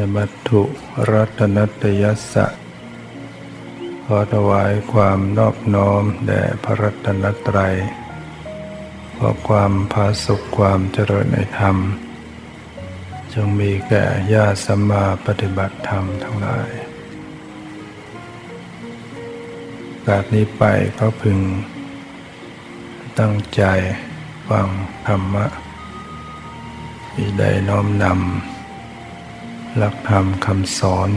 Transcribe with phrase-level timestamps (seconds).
[0.00, 0.62] ในมัตถุ
[1.10, 2.46] รัตนัตยัสสะ
[4.04, 7.76] ขอถวายความนอบน้อมแด่พระรัตนตรัย
[9.16, 11.76] ขอความพาสุขความเจริญในธรรม
[13.32, 16.70] จงมีแก่ญาติสัมมาปฏิบัติธรรมทั้งหลาย
[20.06, 20.62] การนี้ไป
[20.98, 21.38] ก็พึง
[23.18, 23.62] ตั้งใจ
[24.48, 24.68] ฟัง
[25.06, 25.46] ธรรมะ
[27.12, 28.57] ที่ได้น้อมนำ
[29.78, 31.10] หลักธรรมคำสอน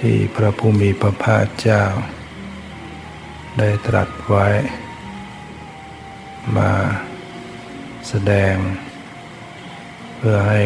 [0.00, 1.84] ที่พระผู้มีพระภาคเจ้า
[3.58, 4.48] ได้ตรัสไว้
[6.56, 6.72] มา
[8.08, 8.54] แสดง
[10.16, 10.62] เพื่อให้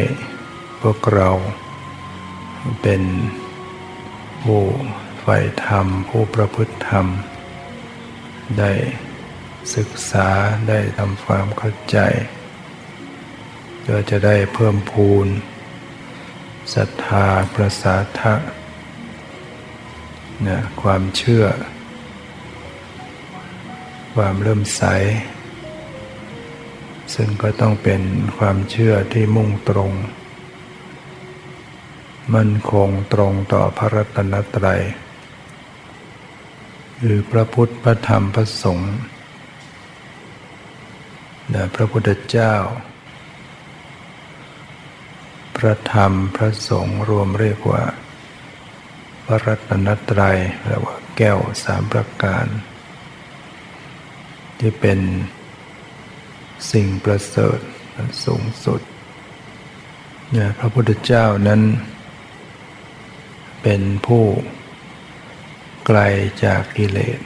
[0.81, 1.29] พวกเรา
[2.81, 3.01] เป็น
[4.43, 4.61] ผู้
[5.19, 7.05] ใฝ่ธรรม ผู้ประพฤติธรรม
[8.59, 8.71] ได้
[9.75, 10.29] ศึกษา
[10.69, 11.97] ได้ทำความเข้าใจ
[13.81, 15.27] เพื่อจะได้เพิ่มพูน
[16.73, 18.33] ศรัทธาประสาทะ
[20.47, 21.45] นะความเชื่อ
[24.15, 24.83] ความเริ่มใส
[27.15, 28.01] ซึ่งก็ต้องเป็น
[28.37, 29.91] ความเชื่อที่มุ่งตรง
[32.35, 34.81] มั่นคงตรงต่อพระรัตนตรัย
[37.01, 38.95] คือพระพุทธพระธรรมพระสงฆ์
[41.53, 42.53] นะพระพุทธเจ้า
[45.57, 47.83] พระธรรมพระสงฆ์รวมเรียกว่า
[49.25, 52.45] พระรัตนตรัยหรือว่าแก้วสามประการ
[54.59, 54.99] ที่เป็น
[56.71, 57.59] สิ่งประเสริฐ
[58.25, 58.81] สูงสุด
[60.31, 61.61] เนี่ยพระพุทธเจ้านั้น
[63.63, 64.23] เป็นผู้
[65.85, 65.99] ไกล
[66.43, 67.19] จากกิเลส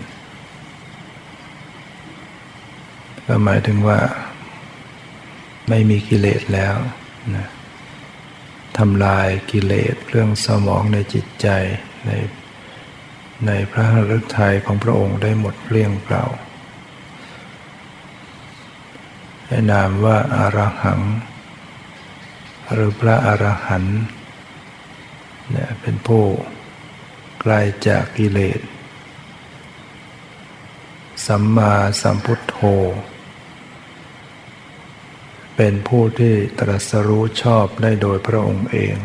[3.25, 3.99] ก็หมายถึงว่า
[5.69, 6.75] ไม่มีกิเลสแล้ว
[7.35, 7.47] นะ
[8.77, 11.47] ทำลายกิเลสเรื่องสมองในจิตใจ
[12.05, 12.11] ใน
[13.47, 13.85] ในพระ
[14.17, 16.23] ฤทัยของพระองค์ได้หมดเรี่ยงเปล่า
[19.45, 21.01] ให้นามว่าอารหัง
[22.73, 23.99] หรือพระอรหันต์
[25.49, 26.23] เนี่ยเป็นผู้
[27.41, 27.53] ไกล
[27.87, 28.61] จากกิเลส
[31.25, 32.57] สัมมาสัมพุทโธ
[35.63, 38.97] เป็นผู้ที่ตรัสรู้ชอบได้โดยพระองค์เอง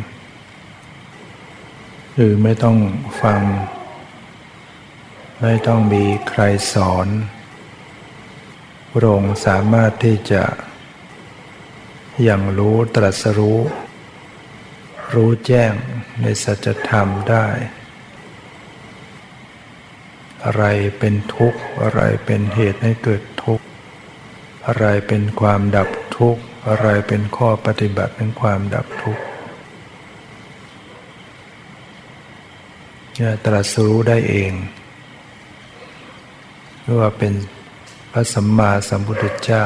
[2.14, 2.78] หรือไม่ต้อง
[3.22, 3.42] ฟัง
[5.42, 7.08] ไม่ต้องมีใครสอน
[8.92, 10.44] พระองค์สามารถที่จะ
[12.22, 13.60] อย่างรู้ตรัสรู้
[15.14, 15.72] รู้แจ้ง
[16.20, 17.46] ในสัจธรรมได้
[20.44, 20.64] อะไร
[20.98, 23.66] เป็นทุกข์ อะไรเป็นเหตุให้เกิดทุกข์
[24.66, 25.88] อะไรเป็นความดับ
[26.18, 29.24] ทุกข์ อะไรเป็นข้อปฏิบัติในความดับทุกข์
[33.18, 34.52] จะตรัสรู้ได้เอง
[36.82, 37.34] เรียกว่าเป็น
[38.12, 39.64] พระสัมมาสัมพุทธเจ้า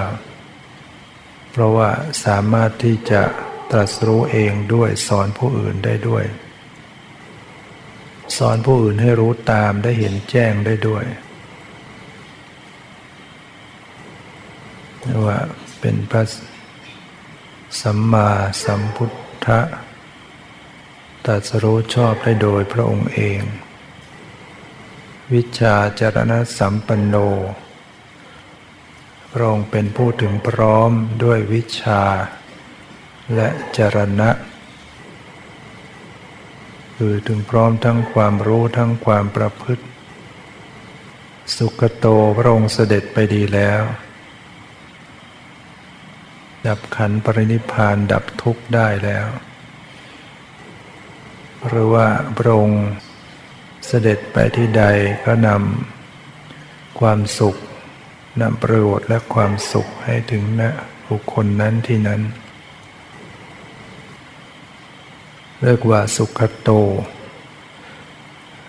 [1.51, 1.91] เพราะว่า
[2.25, 3.23] สามารถที่จะ
[3.71, 6.25] ตรัสรู้เองด้วยสอนผู้อื่นได้ด้วย
[8.37, 11.05] สอนผู้อื่นให้รู้ตามได้เห็นแจ้งได้ด้วย
[15.27, 15.39] ว่า
[15.81, 16.23] เป็นพระ
[17.81, 18.29] สัมมา
[18.65, 19.13] สัมพุท
[19.47, 19.61] ธะ
[21.27, 23.41] ตัดสรู้ชอบได้โดยพระองค์เอง
[25.33, 27.17] วิชาจารณะสัมปันโน
[29.33, 30.91] พระองค์เป็นผู้ถึงพร้อม
[31.23, 32.03] ด้วยวิชา
[33.35, 34.31] และจารณะ
[36.97, 39.85] คือถึงพร้อมทั้งความรู้ทั้งความประพฤติ
[41.57, 42.07] สุขโต
[42.39, 43.83] พระองค์เสด็จไปดีแล้ว
[46.67, 49.27] ดับขันปรินิพานดับทุกข์ได้แล้ว
[51.67, 52.85] หรือว่าพระองค์
[53.87, 54.85] เสด็จไปที่ใด
[55.25, 57.57] ก็นำความสุข
[58.41, 60.71] นำประโยชน์และความสุขให้ถึงนะ
[61.09, 62.21] บุคคลนั้นที่นั้น
[65.63, 66.71] เรียกว่าสุขโต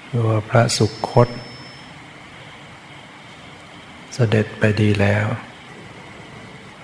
[0.07, 1.29] หรือว่าพระสุขคต
[4.13, 5.25] เสด็จไปดีแล้ว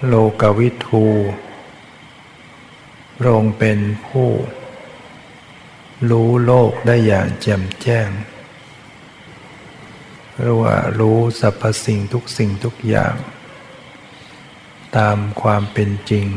[0.06, 1.06] โลกวิทู
[3.18, 4.30] พระองค์เป็นผู้
[6.10, 8.10] รู้โลกได้อย่างแจ่มแจ้ง
[10.42, 13.16] เรียกว่ารู้สรรพสิ่งทุกสิ่งทุกอย่าง
[14.98, 16.28] ตามความเป็นจริง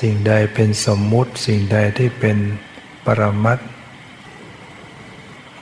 [0.00, 2.38] สิ่งใดเป็นสมมุติ สิ่งใดที่เป็น
[3.04, 3.58] ปรมัต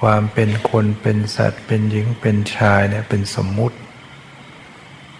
[0.00, 3.76] ความเป็นคนเป็นสัตว์เป็นหญิงเป็นชายเนี่ยเป็นสมมุติ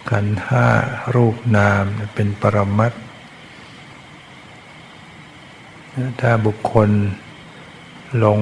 [0.09, 0.67] ขันห้า
[1.15, 1.83] รูปนาม
[2.15, 2.93] เป็นปรมัต
[6.21, 6.89] ถ้าบุคคล
[8.17, 8.39] หลง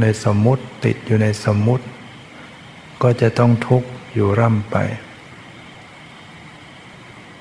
[0.00, 1.86] ในสมมุติติดอยู่ในสมมุติ
[3.02, 4.76] ก็จะต้องทุกข์อยู่ร่ำไป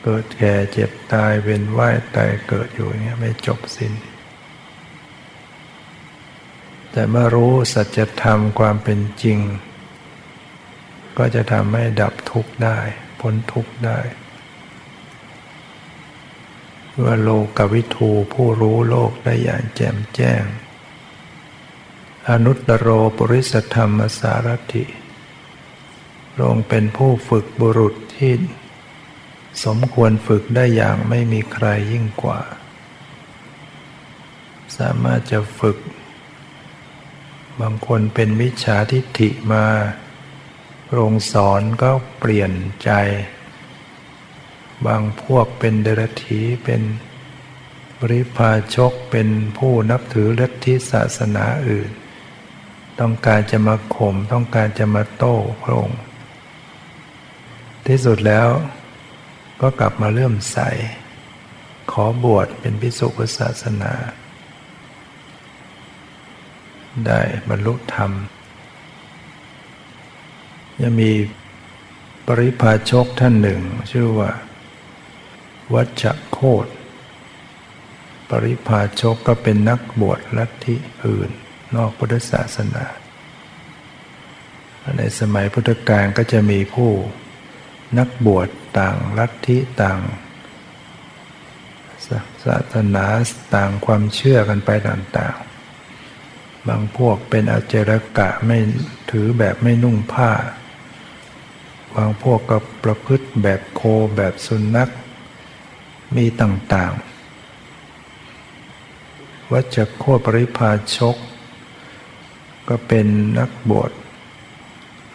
[0.03, 3.93] เกิดแก่เจ็บตายเป็นว่ายตายเกิดอยู่อย่างนี้ไม่จบสิน้น
[6.91, 9.39] แต่เมื่อรู้สัจธรรมความเป็นจริง
[11.17, 12.79] ก็จะทำให้ดับทุกข์ได้
[13.21, 13.99] พ้นทุกข์ได้
[17.03, 20.43] ว่าโลกวิทูผู้รู้โลกได้อย่างแจ่มแจ้ง
[22.29, 22.87] อนุตตโร
[23.17, 24.85] ปริสธรรมสารถิ
[26.41, 28.33] ลงเป็นผู้ฝึกบุรุษที่
[29.63, 32.41] สมควรฝึกได้อย่างไม่มีใครยิ่งกว่า
[34.77, 35.77] สามารถจะฝึก
[37.59, 39.65] บางคนเป็นมิจฉาทิฏฐิมา
[40.93, 42.51] โรงสอนก็เปลี่ยน
[42.83, 42.91] ใจ
[44.85, 46.81] บางพวกเป็นเดรัจฉีเป็น
[47.99, 49.27] บริพาชกเป็น
[49.57, 51.89] ผู้นับถือลัทธิศาสนาอื่น
[52.99, 56.01] ต้องการจะมาข่มต้องการจะมาโต้พระองค์
[57.87, 58.47] ที่สุดแล้ว
[59.61, 60.57] ก็กลับมาเลื่มใส
[61.91, 63.93] ขอบวชเป็นพิสุพศาสนา
[67.05, 68.11] ได้บรรลุธรรม
[70.81, 71.11] ยังมี
[72.27, 73.61] ปริพาชกท่านหนึ่ง
[73.91, 74.31] ชื่อว่า
[75.73, 76.67] วัชโคต
[78.29, 80.75] ปริพาชกก็เป็นนักบวชลัทธิ
[81.05, 81.29] อื่น
[81.75, 82.85] นอกพุทธศาสนา
[84.97, 86.91] ในสมัยพุทธกาลก็จะมีผู้
[87.97, 88.49] นักบวช
[88.79, 89.99] ต่างลัทธิต่าง
[92.45, 93.05] ศาสนา
[93.55, 98.57] ต่างความเชื่อกันไปต่างๆ บางพวกเป็นอาเจรกะไม่
[99.11, 100.31] ถือแบบไม่นุ่งผ้า
[101.95, 103.81] บางพวกก็ประพฤติแบบโค
[104.15, 104.89] แบบสุนัข
[106.15, 107.11] มีต่างๆ
[109.51, 111.17] วัจโคปริพาชก
[112.69, 113.05] ก็เป็น
[113.37, 113.91] นักบวช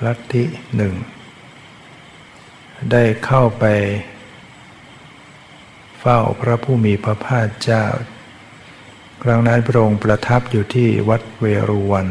[0.05, 0.45] ลัทธิ
[0.77, 0.95] หนึ่ง
[2.91, 3.65] ได้เข้าไป
[6.01, 7.85] เฝ้าพระผู้มีพระภาคเจ้า
[9.23, 12.07] ครั้งนั้นพระองค์ประทับอยู่ที่วัดเวรุวัน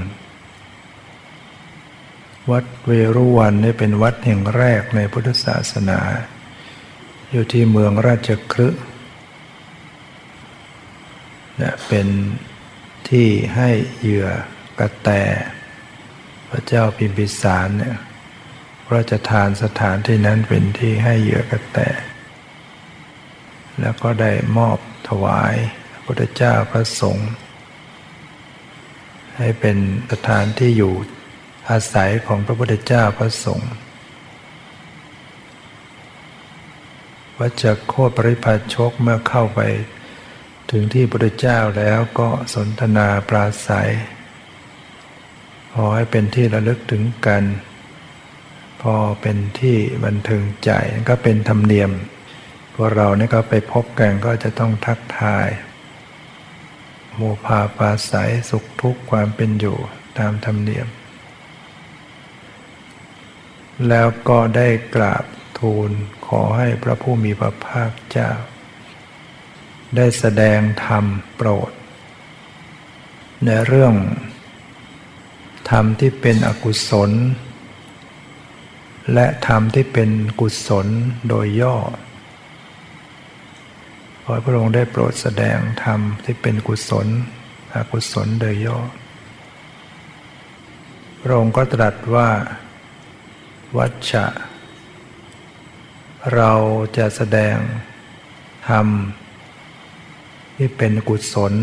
[2.51, 5.99] วัดเวรุวันนี่เป็นวัดแห่งแรกในพุทธศาสนา
[7.31, 8.83] อยู่ที่เมืองราชคฤห์
[11.57, 12.07] เนี่ยเป็น
[13.09, 13.69] ที่ให้
[13.99, 14.29] เหยื่อ
[14.79, 15.09] กระแต
[16.49, 17.97] พระเจ้าพิมพิสารเนี่ย
[18.85, 21.79] พระราชทานสถานที่นั้นเป็นที่ให้เหยื่อกระแต
[23.81, 24.77] แล้วก็ได้มอบ
[25.09, 25.55] ถวาย
[25.91, 27.31] พระพุทธเจ้าพระสงฆ์
[29.37, 29.77] ให้เป็น
[30.11, 30.93] สถานที่อยู่
[31.69, 33.73] อาศัยของพระพุทธเจ้าพระสงฆ์
[37.39, 39.59] วัจโคปริพัชกเมื่อเข้าไป
[40.71, 43.91] ถึงที่พระพุทธเจ้าแล้วก็สนทนาปราศัย
[45.73, 47.43] พอให้เป็นที่ระลึกถึงกัน
[48.81, 50.71] พอเป็นที่บันเทิงใจ
[51.09, 51.91] ก็เป็นธรรมเนียม
[52.75, 55.47] พวกเราเนี่ยก็ไปพบกันก็จะต้องทักทาย
[57.15, 59.77] โมพาปาศัยสุขทุกข์ความเป็นอยู่
[60.19, 60.87] ตามธรรมเนียม
[63.89, 65.25] แล้วก็ได้กราบ
[65.59, 65.91] ทูล
[66.27, 68.31] ขอให้พระผู้มีพระภาคเจ้า
[69.95, 71.05] ได้แสดงธรรม
[71.35, 71.71] โปรด
[73.45, 73.93] ในเรื่อง
[75.69, 77.11] ธรรมที่เป็นอกุศล
[79.13, 80.87] และธรรมที่เป็นกุศล
[81.29, 81.77] โดยย่อ
[84.23, 87.07] ขอพระองค์ได้โปรดแสดงธรรมที่เป็นกุศล
[87.73, 88.79] อกุศลโดยย่อ
[91.21, 92.29] พระองค์ก็ตรัสว่า
[93.77, 94.25] วัชชะ
[96.33, 96.51] เรา
[96.97, 97.55] จะแสดง
[98.69, 98.87] ธรรม
[100.57, 101.53] ที่เป็นกุศล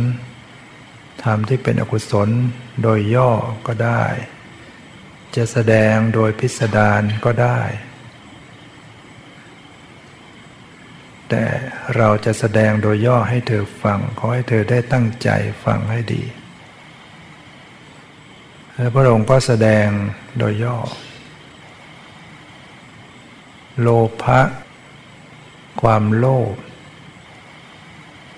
[1.24, 2.28] ธรรมที่เป็นอกุศล
[2.82, 3.30] โดยย่อ
[3.66, 4.02] ก็ได้
[5.36, 7.60] จะแสดงโดยพิสดารก็ได้
[11.28, 11.44] แต่
[11.96, 15.28] เราจะแสดงโดยย่อให้เธอฟัง ขอให้เธอได้ตั้งใจ
[15.64, 16.22] ฟังให้ดี
[18.74, 19.86] แล้วพระองค์ก็แสดง
[20.38, 20.76] โดยย่อ
[23.82, 23.88] โล
[24.22, 24.40] ภะ
[25.82, 26.54] ความโลภ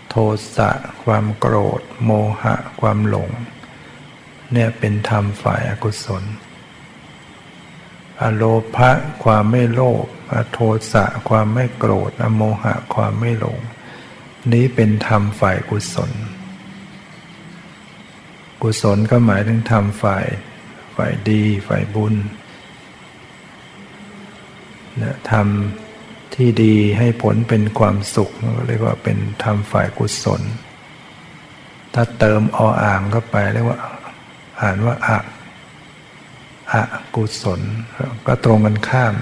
[0.08, 0.16] โท
[0.56, 0.70] สะ
[1.04, 2.10] ความโกรธ โม
[2.42, 3.30] หะ ความหลง
[4.52, 6.24] เนี่ยเป็นธรรมฝ่ายอากุศล
[8.20, 8.42] อโล
[8.76, 8.90] ภะ
[9.24, 10.58] ความไม่โลภอโท
[10.92, 13.58] สะความไม่โกรธ อโมหะ ความไม่หลง
[14.52, 16.12] นี้เป็นธรรมฝ่ายกุศล
[18.62, 20.26] กุศลก็หมายถึงธรรมฝ่าย
[20.96, 22.14] ฝ่ายดีฝ่ายบุญ
[25.02, 28.30] นะทำที่ดีให้ผลเป็นความสุข
[28.68, 30.42] เรียกว่าเป็นทำฝ่ายกุศล
[31.94, 33.78] ถ้าเติมออ่างเข้าไปเรียกว่า
[34.60, 35.18] อ่านว่าอะ
[36.72, 36.82] อะ
[37.14, 37.60] กุศล
[38.26, 39.14] ก็ตรงกันข้าม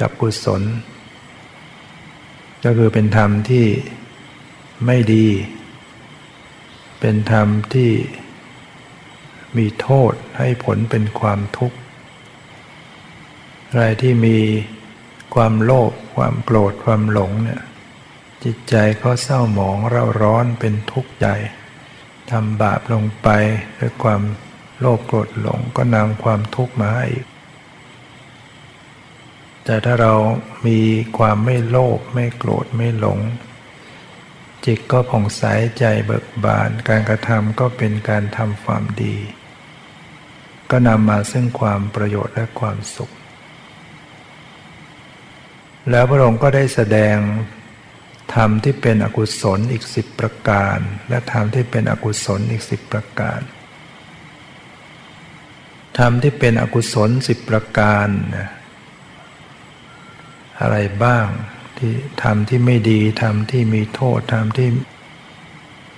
[0.00, 0.62] กับกุศล
[2.64, 3.66] ก็คือเป็นธรรมที่
[4.86, 5.28] ไม่ดี
[7.00, 7.90] เป็นธรรมที่
[9.56, 11.76] มีโทษให้ผลเป็นความทุกข์
[13.72, 14.38] อะไรที่มี
[15.34, 17.62] ความโลภความโกรธความหลงเนี่ย
[18.44, 21.26] จิตใจก็เศร้าหมองเร่าร้อนเป็นทุกข์ใจ
[22.30, 23.28] ทำบาปลงไป
[23.78, 24.22] ด้วยความ
[24.80, 27.06] โลภโกรธหลงก็นำความทุกข์มาให้
[29.64, 30.14] แต่ถ้าเรา
[30.66, 30.80] มี
[31.18, 33.18] ความไม่โลภไม่โกรธไม่หลง
[34.64, 35.42] จิตก็ผ่องใส
[35.78, 39.16] ใจเบิกบาน การกระทำก็เป็นการทำความดี
[40.70, 43.12] ก็นำมาซึ่งความประโยชน์และความสุข
[45.90, 47.16] แล้วพระองค์ก็ได้แสดง
[48.34, 53.40] ธรรมที่เป็นอกุศลอีกสิบประการ และธรรมที่เป็นอกุศลอีกสิบประการ
[55.98, 58.48] ธรรมที่เป็นอกุศลสิบประการนะ
[60.60, 61.26] อะไรบ้าง
[61.78, 64.68] ที่ทำที่ไม่ดีทำที่มีโทษทำที่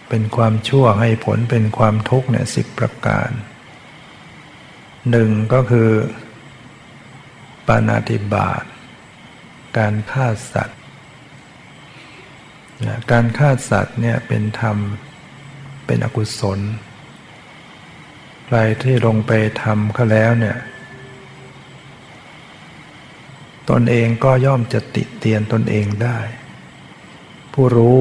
[0.09, 3.31] เป็นความชั่วให้ผลเป็นความทุกข์เนี่ยสิบประการ
[5.11, 5.91] หนึ่งก็คือ
[7.67, 8.65] ปานาติบาต
[9.79, 10.79] การฆ่าสัตว์
[13.13, 14.77] การฆ่าสัตว์เนี่ยเป็นธรรม
[15.87, 16.61] เป็นอกุศล
[18.47, 20.57] ใครที่ลงไปทำเขาแล้วเนี่ย
[23.71, 26.19] ตนเองก็ย่อมจะติเตียนตนเองได้
[27.53, 28.01] ผู้รู้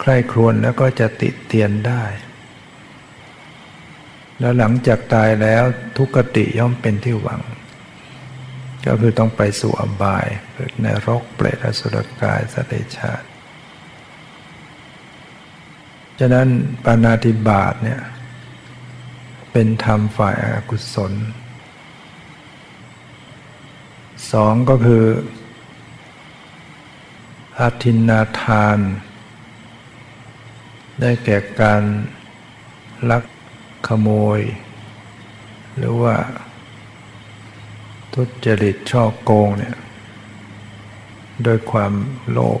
[0.00, 2.04] ใครครวญแล้วก็จะติเตียนได้
[4.38, 5.64] แล้วหลังจากตายแล้ว
[5.96, 7.40] ทุกขติย่อมเป็นที่หวัง
[8.86, 10.26] ก็คือต้องไปสู่อบาย
[10.82, 13.26] ในรกเปรตอสุรกายสเดชาติ
[16.18, 16.48] ฉะนั้น
[16.84, 18.00] ปานาติบาตเนี่ย
[19.52, 21.12] เป็นธรรมฝ่ายอากุศล
[24.32, 25.04] สองก็คือ
[27.60, 28.78] อาทินนาทาน
[31.00, 31.82] ได้แก่การ
[33.10, 33.24] ลัก
[33.86, 34.08] ขโม
[34.38, 34.40] ย
[35.76, 36.14] หรือว่า
[38.14, 39.76] ทุจริตช่อโกงเนี่ย
[41.44, 41.92] โดยความ
[42.30, 42.60] โลภ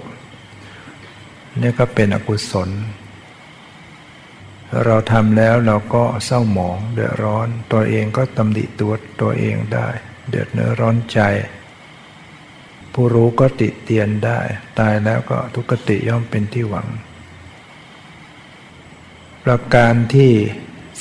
[1.60, 2.70] นี่ก็เป็นอกุศล
[4.84, 9.88] เราทำแล้วเราก็เศร้าหมองเดือดร้อน ตัวเองก็ตำหนิตัวตัวเองได้
[10.28, 11.20] เดือดเนื้อร้อนใจ
[12.92, 14.40] ผู้รู้ก็ติเตียนได้
[14.78, 16.88] ตายแล้วก็ทุกติย่อมเป็นที่หวัง
[19.44, 20.32] ประการที่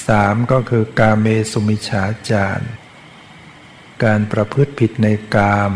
[0.08, 2.66] สามก็คือกาเมสุมิฉาจาร
[4.04, 5.72] การประพฤติผิดในกาม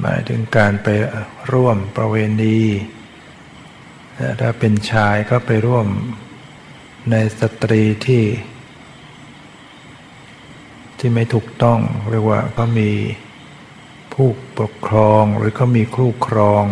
[0.00, 0.88] หมายถึงการไป
[1.52, 2.60] ร่วมประเวณี
[4.40, 5.86] ถ้าเป็นชายก็ไปร่วม
[7.10, 8.24] ในสตรีที่
[10.98, 12.90] ที่ไม่ถูกต้องเรียกว่าก็มี
[14.14, 16.64] ผู้ปกครองหรือเขามีคู่ครอง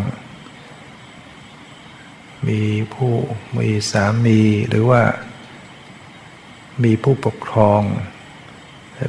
[2.48, 2.62] มี
[2.94, 3.12] ผู้
[3.58, 5.02] มีสามีหรือว่า
[6.84, 7.82] มีผู้ปกครอง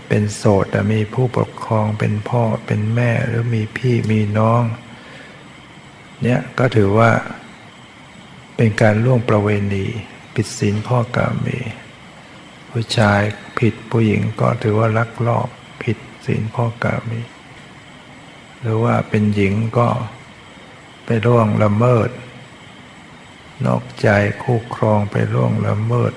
[0.07, 4.63] เป็นโสดแต่มีผู้ปกครองเป็นพ่อเป็นแม่หรือมีพี่มีน้อง
[6.23, 7.11] เนี่ยก็ถือว่า
[8.55, 9.85] เป็นการล่วงประเวณี
[10.35, 11.59] ผิดศีลพ่อกามี
[12.69, 13.21] ผู้ชาย
[13.59, 15.47] ผิดผู้หญิงก็ถือว่าลักลอบ
[15.83, 17.21] ผิดศีลพ่อกามี
[18.61, 19.87] หรือว่าเป็นหญิงก็
[21.05, 22.09] ไปร่วงละเมิด
[23.65, 24.09] นอกใจ
[24.43, 26.13] คู่ครองไปร่วงละเมิด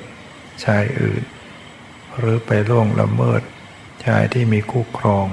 [0.64, 1.25] ชายอื่น
[2.18, 3.42] หรือไปร่วงละเมิด
[4.07, 5.27] ชายที่มีคู่ครอง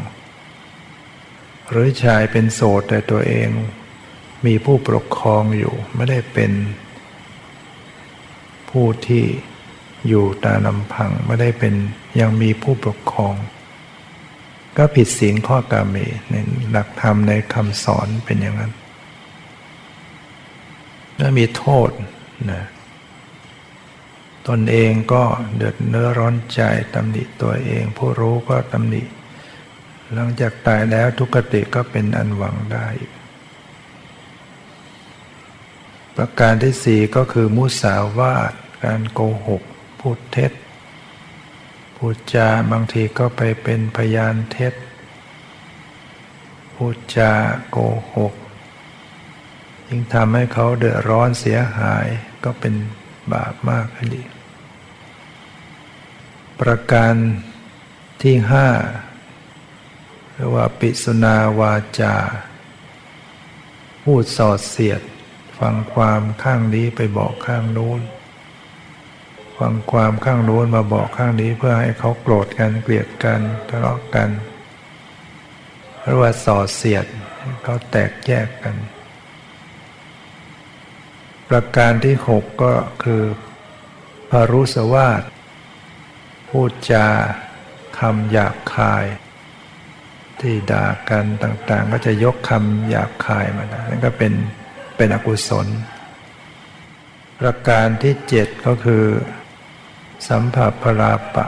[1.69, 3.49] หรือชายเป็นโสดแต่ตัวเอง
[4.45, 6.51] มีผู้ปกครองอยู่ไม่ได้เป็น
[8.69, 9.23] ผู้ที่
[10.07, 11.73] อยู่ตาลำพังไม่ได้เป็น
[12.19, 13.35] ยังมีผู้ปกครอง
[14.77, 15.95] ก็ผิดศีลข้อกาเม
[16.29, 16.35] ใน
[16.71, 18.73] หลักธรรมในคำสอนเป็นอย่างนั้น
[21.17, 21.89] และมีโทษ
[22.51, 22.63] นะ
[24.47, 25.23] ตนเองก็
[25.55, 26.61] เดือดเนื้อร้อนใจ
[26.93, 29.03] ตำหนิตัวเอง ผู้รู้ก็ตำหนิ
[30.13, 32.87] หลังจากตายแล้วทุกติก็เป็นอันหวังได้
[36.15, 39.63] ประการที่สี่ก็คือมุสาวาทการโกหก
[39.99, 40.51] พูดเท็จ
[41.97, 44.73] พูดจาบางทีก็ไปเป็นพยานเท็จ
[46.75, 47.31] พูดจา
[47.69, 47.77] โก
[48.15, 48.33] หก
[49.87, 52.05] ยิ่งทำให้เขาเดือดร้อนเสียหาย
[52.43, 52.73] ก็เป็น
[53.31, 54.23] บาปมากขึ้นอี
[56.59, 57.13] ประการ
[58.21, 58.67] ที่ห้า
[60.33, 62.15] เรียกว่าปิสุนาวาจา
[64.03, 65.01] พูดสอดเสียด
[65.59, 68.01] ฟังความข้างนี้ไปบอกข้างโน้น
[69.57, 74.29] ฟังความข้างโน้นมาบอกข้างนี้เพื่อให้เขาโกรธกันเกลียดกันทะเลาะกัน
[76.01, 77.05] หรือว่าส่อเสียด
[77.63, 78.75] เขาแตกแยกกัน
[81.57, 83.23] ประการที่หกก็คือ
[84.29, 85.23] พารุสวาส
[86.49, 87.07] พูดจา
[87.99, 89.05] คำหยาบคาย
[90.41, 94.33] ที่ด่ากันต่างๆ ก็จะยกคำหยาบคายมานะนั่นก็เป็น
[94.97, 95.67] เป็นอกุศล
[97.39, 99.05] ประการที่เจ็ดก็คือ
[100.29, 101.47] สัมผัสพราปะ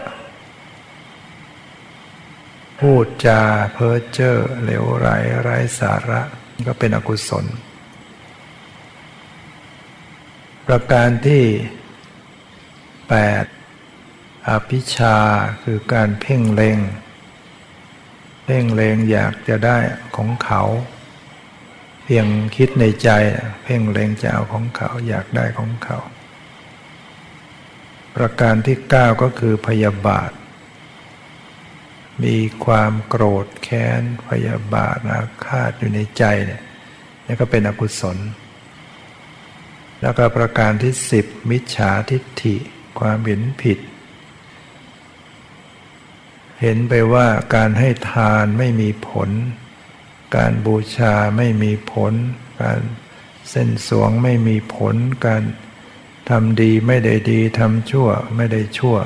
[2.79, 3.41] พูดจา
[3.73, 5.07] เพ้อเจ้อเหลวไหล
[5.41, 6.21] ไร้สาระ
[6.67, 7.47] ก็เป็นอกุศล
[10.67, 11.43] ประการที่
[13.09, 13.45] แปด
[14.49, 15.17] อภิชา
[15.63, 16.79] คือการเพ่งเลง
[18.45, 19.77] เพ่งเลงอยากจะได้
[20.17, 20.63] ของเขา
[22.03, 23.09] เพียงคิดในใจ
[23.63, 25.97] เพ่งเลงจะเอาของเขาอยากได้ของเขา
[28.15, 30.31] ประการที่เก้าก็คือพยาบาท
[32.23, 36.63] มีความโกรธแค้นพยาบาทอาฆาตอยู่ในใจเนี่ย
[37.25, 38.17] นี่ก็เป็นอกุศล
[40.05, 42.55] แล้วก็ประการที่สิบมิจฉาทิฏฐิ
[42.99, 43.79] ความเห็นผิด
[46.61, 49.29] เห็นไปว่าการให้ทานไม่มีผล
[50.35, 52.13] การบูชาไม่มีผล
[52.61, 52.79] การ
[53.49, 54.95] เส้นสวงไม่มีผล
[55.25, 55.43] การ
[56.29, 58.97] ทำดีไม่ได้ดีทำชั่วไม่ได้ชั่ว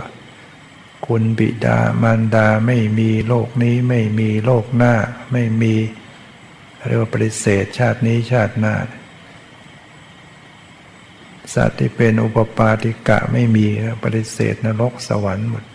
[1.07, 4.95] คุณบิดามารดาไม่มีโลกนี้ไม่มีโลกหน้า
[5.31, 5.75] ไม่มี
[6.87, 8.75] เรียกว่าปฏิเสธชาตินี้ชาติหน้า
[11.53, 13.65] สัตว์ที่เป็นอุปปาติกะไม่มี
[14.03, 15.65] ปฏิเสธนรกสวรรค์หมด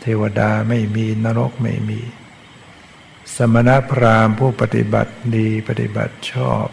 [0.00, 2.00] เทวดาไม่มีนรกไม่มี
[3.36, 6.66] สมณพราหมณ์ผู้ปฏิบัติดีปฏิบัติชอบ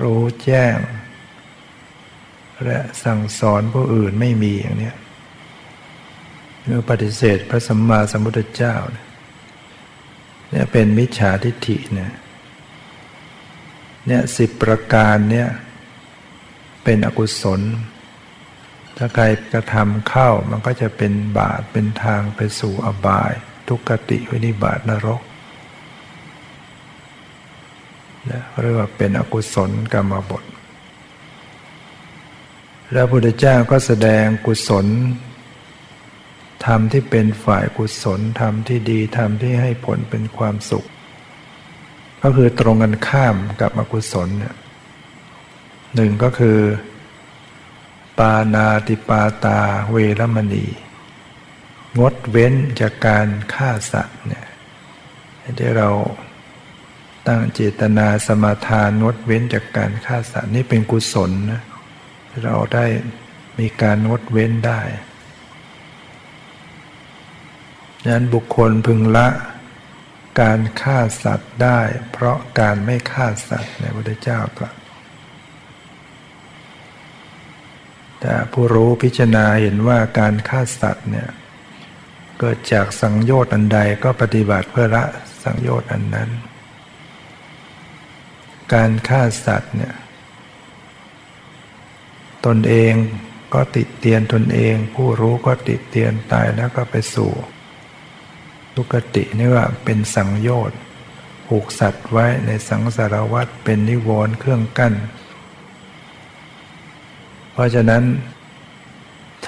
[0.00, 0.76] รู้แจ้ง
[2.64, 4.92] และสั่งสอนผู้อื่นไม่มีอย่างนี้
[6.64, 12.12] เมื่อปฏิเสธพระสัมมาสัมพุทธเจ้าเนี่ยเป็นมิจฉาทิฏฐิเนี่ย
[14.06, 15.48] เนี่ยสิบประการเนี่ย
[16.84, 17.60] เป็นอกุศล
[18.96, 23.32] ถ้าใครกระทำเข้ามันก็จะเป็นบาปเป็นทางไปสู่อบาย
[23.68, 25.22] ทุกขติวินิบาตนรก
[28.30, 30.44] นะเรียกว่าเป็นอกุศลกรรมบท
[32.92, 34.86] แล้วพระพุทธเจ้าก็แสดงกุศล
[36.66, 40.86] ธรรมที่เป็นฝ่ายกุศลธรรมที่ดีธรรมที่ให้ผลเป็นความสุข
[42.22, 44.54] ก็คือตรงกันข้ามกับอกุศลเนี่ย
[45.94, 46.58] หนึ่งก็คือ
[48.18, 50.66] ปานาติปาตาเวรมณี
[51.98, 54.46] งดเว้นจากการฆ่าสัตว์เนี่ย
[55.58, 55.90] ที่เรา
[57.26, 61.62] ตั้งเจตนาสมาทานงดเว้นจากการฆ่าสัตว์นี่เป็นกุศลนะ
[62.44, 62.86] เราได้
[63.58, 64.80] มีการงดเว้นได้
[68.02, 69.28] ดังนั้นบุคคลพึงละ
[70.40, 71.80] การฆ่าสัตว์ได้
[72.12, 74.74] เพราะการไม่ฆ่าสัตว์ในพระพุทธเจ้าตรัส
[78.20, 81.28] แต่ผู้รู้พิจารณาเห็นว่าการฆ่าสัตว์เนี่ย
[82.38, 85.04] เกิดจากสังโยชน์อันใดก็ปฏิบัติเพื่อละ
[85.44, 86.30] สังโยชน์อันนั้น
[88.74, 89.94] การฆ่าสัตว์เนี่ย
[92.46, 92.94] ตนเอง
[93.54, 97.32] ก็ติดเตียนตนเอง ผู้รู้ก็ติดเตียนตายแล้วก็ไปสู่
[98.74, 100.78] ทุกตินี่ว่าเป็นสังโยชน์
[101.46, 104.94] ผูกสัตว์ไว้ในสังสารวัฏเป็นนิวรณ์เครื่องกั้น
[107.60, 108.04] ราะฉะนั้น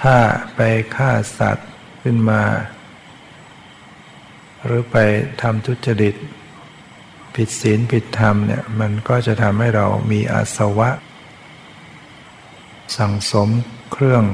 [0.01, 0.17] ถ้า
[0.55, 0.61] ไป
[0.97, 1.71] ฆ่าสัตว์
[2.03, 2.43] ขึ้นมา
[4.65, 4.97] หรือไป
[5.43, 6.15] ทำทุจริต
[7.35, 10.91] ผิดศีลผิดธรรมเนี่ยมันก็จะทำให้เรามีอาสวะ
[12.97, 13.49] สั่งสม
[13.93, 14.25] เครื่อง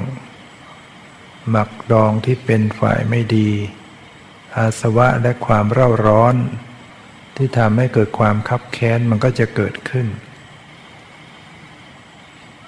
[1.50, 3.50] หมักดองที่เป็นฝ่ายไม่ดี
[4.56, 6.34] อาสวะและความเร่าร้อน
[7.36, 10.06] ที่ทำให้เกิดความคับแค้นมันก็จะเกิดขึ้น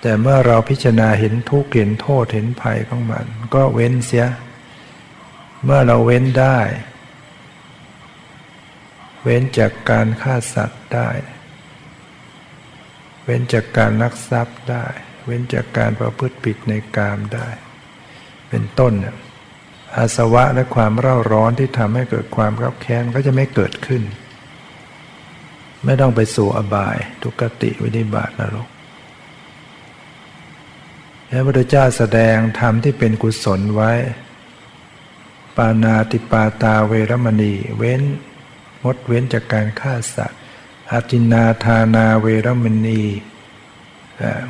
[0.01, 4.27] แต่เมื่อเราพิจารณาเห็นทุกข์เห็นโทษเห็นภัยของมัน ก็เว้นเสีย
[5.65, 6.59] เมื่อเราเว้นได้
[9.23, 11.09] เว้นจากการฆ่าสัตว์ได้
[13.25, 14.87] เว้นจากการลักทรัพย์ได้
[15.25, 17.49] เว้นจากการประพฤติผิดในกามได้
[18.49, 19.17] เป็นต้นเนี่ย
[19.97, 24.03] อาสวะและความเร่าร้อนที่ทำให้เกิดความรับแค้นก็จะไม่เกิดขึ้น
[25.85, 28.69] ไม่ต้องไปสู่อบาย ทุกติวินิบาตนรก
[31.33, 33.93] พระพุทธเจ้าแสดงธรรมที่เป็นกุศลไว้
[35.57, 38.03] ปานาติปาตาเวรมณี เว้น
[38.85, 40.41] งดเว้นจากการฆ่าสัตว์
[40.91, 43.03] อาจินาทานาเวรมณี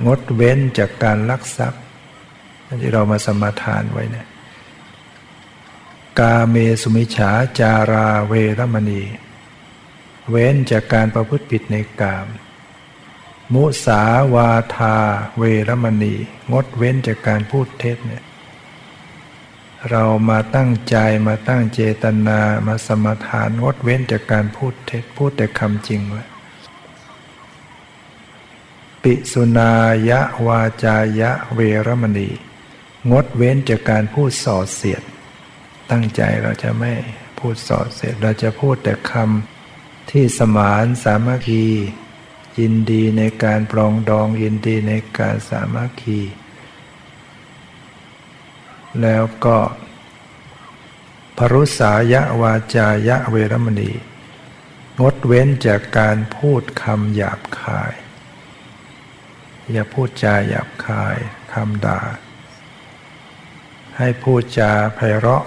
[0.06, 1.82] งดเว้นจากการลักทรัพย์
[2.82, 4.28] ที่เรามาสมาทานไว้เนี่ย
[6.18, 9.02] กาเมสุมิฉาจาราเวรมณี
[10.30, 12.26] เว้นจากการประพฤติผิดในกาม
[13.54, 14.02] มุสา
[14.34, 14.96] วาทา
[15.38, 16.14] เวรมณี
[16.52, 18.24] งดเว้นจากการพูดเท็จเนี่ย
[19.90, 26.22] เรามาตั้งใจมาตั้งเจตนามาสมาทานงดเว้นจากการพูดเท็จพูดแต่คำจริงไว้
[29.02, 29.72] ปิสุนา
[30.08, 32.30] ยะวาจายะเวรมณี
[33.10, 35.02] งดเว้นจากการพูดส่อเสียด
[35.90, 36.92] ตั้งใจเราจะไม่
[37.38, 41.66] พูดส่อเสียด เราจะพูดแต่คำที่สมานสามัคคี
[42.60, 46.20] ยินดีในการปรองดองยินดีในการสามัคคี
[49.02, 49.58] แล้วก็
[51.36, 53.92] พรุษายะวาจายะเวรมณี
[55.00, 57.92] งดเว้นจากการพูดคำหยาบคาย
[59.72, 61.16] อย่าพูดจาหยาบคาย
[61.52, 62.00] คำด่า
[63.98, 65.44] ให้พูดจาไพเราะ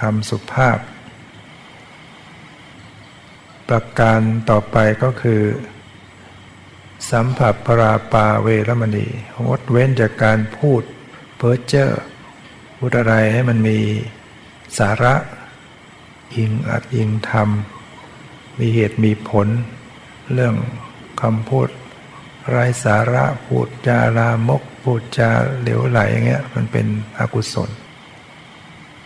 [0.00, 0.78] คำสุภาพ
[3.68, 4.20] ประการ
[4.50, 5.42] ต่อไปก็คือ
[7.10, 9.06] สัมผัสปราปาเวรมณี
[9.46, 10.82] งดเว้นจากการพูด
[11.36, 11.88] เพ้อเจ้อ
[12.76, 13.78] พูดอะไรให้มันมี
[14.78, 15.14] สาระ
[16.34, 17.48] อิงอัดอิงธรรม
[18.58, 19.48] มีเหตุมีผล
[20.32, 20.54] เรื่อง
[21.22, 21.68] คำพูด
[22.48, 25.30] ไร้สาระพูดจาลามก พูดจา
[25.60, 26.86] เหลวไหลอย่างเงี้ยมันเป็น
[27.18, 27.70] อกุศล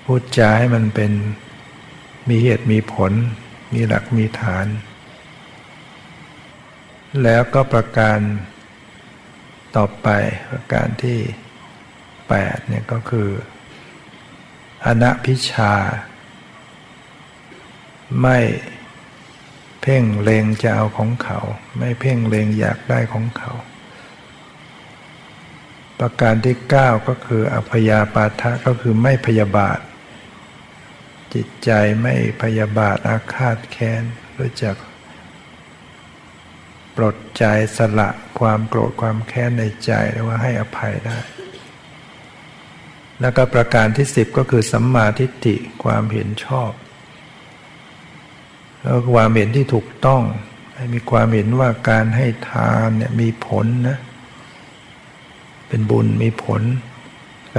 [0.04, 1.12] พูดจาให้มันเป็น
[2.28, 3.12] มีเหตุมีผล
[3.72, 4.66] มีหลักมีฐาน
[7.22, 8.18] แล้วก็ประการ
[9.76, 10.08] ต่อไป
[10.50, 11.18] ประการที่
[11.94, 13.28] 8เนี่ยก็คือ
[14.86, 15.74] อนัพิชา
[18.22, 18.38] ไม่
[19.82, 21.40] เพ่งเลงจะเอาของเขา
[21.78, 23.52] ไม่เพ่งเลงอยากได้ของเขา
[25.98, 29.78] ประการที่เก้าก็คืออพยาปาทะก็คือไม่พยาบาท
[31.34, 31.70] จิตใจ
[32.02, 34.02] ไม่พยาบาทอาฆาตแค้น
[34.38, 34.76] รู้จัก
[36.96, 37.44] ปลดใจ
[37.76, 39.92] สละความโกรธความแค้นในใจ
[40.26, 41.18] ว่าให้อภัยได้
[43.20, 46.72] แล้วก็ประการที่สิบก็คือสัมมาทิฏฐิความเห็นชอบ
[48.80, 50.22] แล้วความเห็นที่ถูกต้อง
[50.94, 53.98] มีความเห็นว่าการให้ทานเนี่ยมีผลนะ
[55.68, 56.62] เป็นบุญมีผล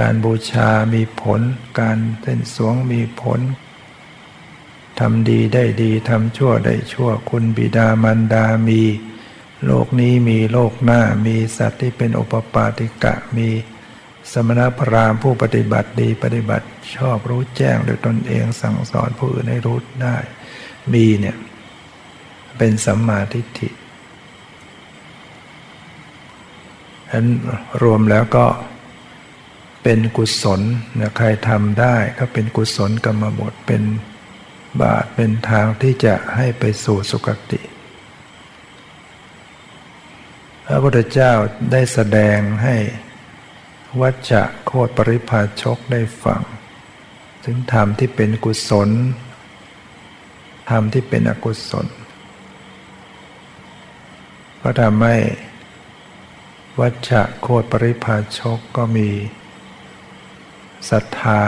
[0.06, 1.40] ารบูชามีผล
[1.80, 3.40] การเต้นสวงมีผล
[5.00, 8.82] ทำดีได้ดี ทำชั่วได้ชั่ว คุณบิดามารดามี
[9.66, 13.48] โลกนี้มีโลกหน้ามีสัตว์ที่เป็นอุปปาติกะมี
[14.32, 20.16] สมณพราหมณ์ผู้ปฏิบัติดีปฏิบัติชอบรู้แจ้งโดยตนเองสั่งสอนผู้อื่นให้รู้ได้
[20.92, 21.36] มีเนี่ย
[22.58, 23.68] เป็นสัมมาทิฏฐิ
[27.10, 27.24] อัน
[27.82, 28.46] รวมแล้วก็
[29.82, 30.60] เป็นกุศล
[31.00, 33.82] นะใครทำได้ก็เป็นกุศลกรรมบทเป็น
[34.80, 37.60] บาทเป็นทางที่จะให้ไปสู่สุคติ
[40.68, 41.32] พระพุทธเจ้า
[41.72, 42.76] ได้แสดงให้
[44.00, 46.42] วัชะโคตปริพาชกได้ฟัง
[47.44, 48.90] ถึงธรรมที่เป็นกุศล
[50.70, 51.86] ธรรมที่เป็นอกุศล
[54.60, 55.16] ก็ทำให้
[56.80, 59.08] วัชะโคตปริพาชกก็มี
[60.90, 61.42] ศรัทธา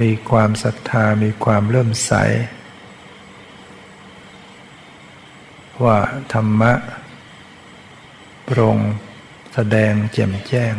[0.00, 2.12] มีความศรัทธา มีความเริ่มใส
[5.84, 5.98] ว่า
[6.32, 6.72] ธรรมะ
[8.48, 8.78] ปรง
[9.54, 10.74] แสดงแจ่มแจ้ง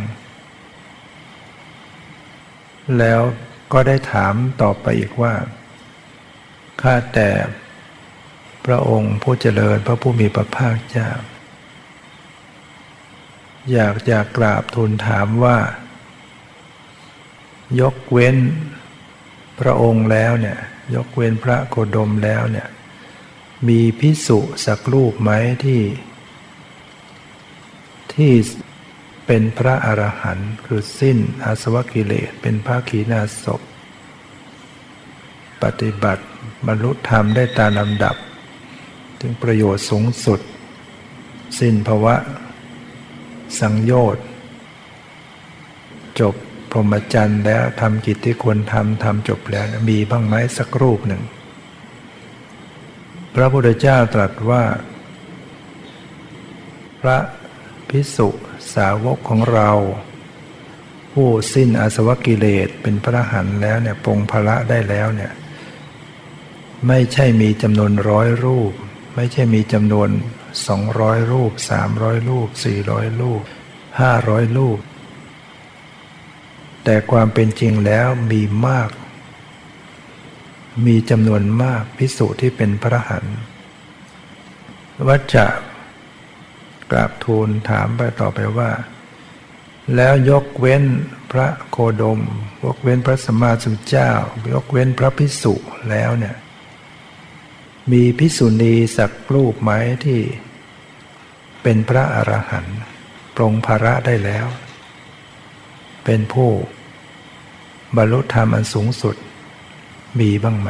[2.99, 3.21] แล้ว
[3.73, 5.33] ก็ได้ถามต่อไปอีกว่า
[6.81, 7.29] ข้าแต่
[8.65, 11.09] พระองค์ผู้เจริญพระผู้มีพระภาคเจ้า
[13.71, 15.57] อยากอยากกราบทูลถามว่า
[17.81, 18.37] ยกเว้น
[19.59, 20.59] พระองค์แล้วเนี่ย
[20.95, 22.67] ยกเว้นพระโคดมแล้วเนี่ย
[23.67, 25.31] มีพิสุสักรูปไหม
[25.63, 25.81] ที่
[28.15, 28.33] ที่
[29.27, 33.61] เป็นพระอรหันต์คือสิ้นอาสวะกิเลสเป็นพระขีณาสพ
[35.63, 36.23] ปฏิบัติ
[36.67, 38.15] บรรลุธรรมได้ตามลำดับ
[39.19, 40.39] ถึงประโยชน์สูงสุด
[41.59, 42.15] สิ้นภาวะ
[43.59, 44.25] สังโยชน์
[46.19, 46.35] จบ
[46.71, 51.23] พรหมจรรย์แล้วทำกิจที่ควรทำทำจบแล้วมีบ้างไหมสักรูปหนึ่ง
[53.35, 54.63] พระพุทธเจ้าตรัสว่า
[57.01, 57.17] พระ
[57.93, 58.29] พิสุ
[58.73, 59.71] สาวกของเรา
[61.13, 65.31] ผู้สิ้นอาสวะกิเลสเป็นพระหันแล้วเนี่ยปงภละได้แล้วเนี่ย
[66.87, 68.73] ไม่ใช่มีจำนวนร้อยรูป
[69.15, 70.09] ไม่ใช่มีจำนวน
[70.67, 73.41] สองร้อยรูปสามร้อยรูปสี่ร้อยรูป
[73.99, 74.79] ห้าร้อยรูป
[76.83, 78.89] แต่ความเป็นจริงแล้วมีมาก
[80.85, 83.25] มีจำนวนมากพิสุที่เป็นพระหัน
[85.09, 85.47] วัจจะ
[86.93, 88.71] กราบทูลถามไปต่อไปว่า
[89.95, 90.83] แล้วยกเว้น
[91.31, 92.19] พระโคดม
[92.63, 94.11] ยกเว้นพระสมมาสุเจ้า
[94.53, 95.55] ยกเว้นพระพิสุ
[95.89, 96.35] แล้วเนี่ย
[97.91, 99.71] มีพิสุณีสักรูปไหม
[100.03, 100.19] ที่
[101.63, 102.79] เป็นพระอรหันต์
[103.35, 104.47] ปรงภาระได้แล้ว
[106.05, 106.49] เป็นผู้
[107.95, 109.15] บรรลุธรรมอันสูงสุด
[110.19, 110.69] มีบ้างไหม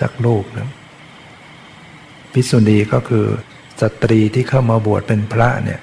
[0.00, 0.70] สักรูปนึง
[2.32, 3.26] พิสุณีก็คือ
[3.80, 5.80] สตรีที่เข้ามาบวชเป็นพระเนี่ย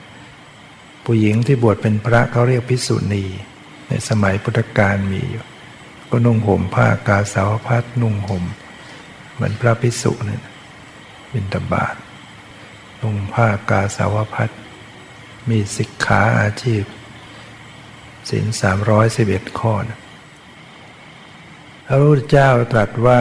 [1.06, 3.26] ผู้หญิงที่บวชเป็นพระเขาเรียกพิสุณี
[3.88, 5.46] ในสมัยพุทธกาลมีอยู่
[6.10, 8.44] ก็นุ่งห่มผ้ากาสาวพัดนุ่งห่ม
[9.34, 10.44] เหมือนพระพิสุเนี่ย
[11.34, 11.96] บินตบาท
[13.02, 14.50] นุ่งผ้ากาสาวพัด
[15.50, 16.84] มีสิกขาอาชีพ
[18.30, 20.00] ศีลสามร้อยสิบเอ็ดข้อนะ
[21.88, 23.20] พระพุทธเจ้าตรัสว่า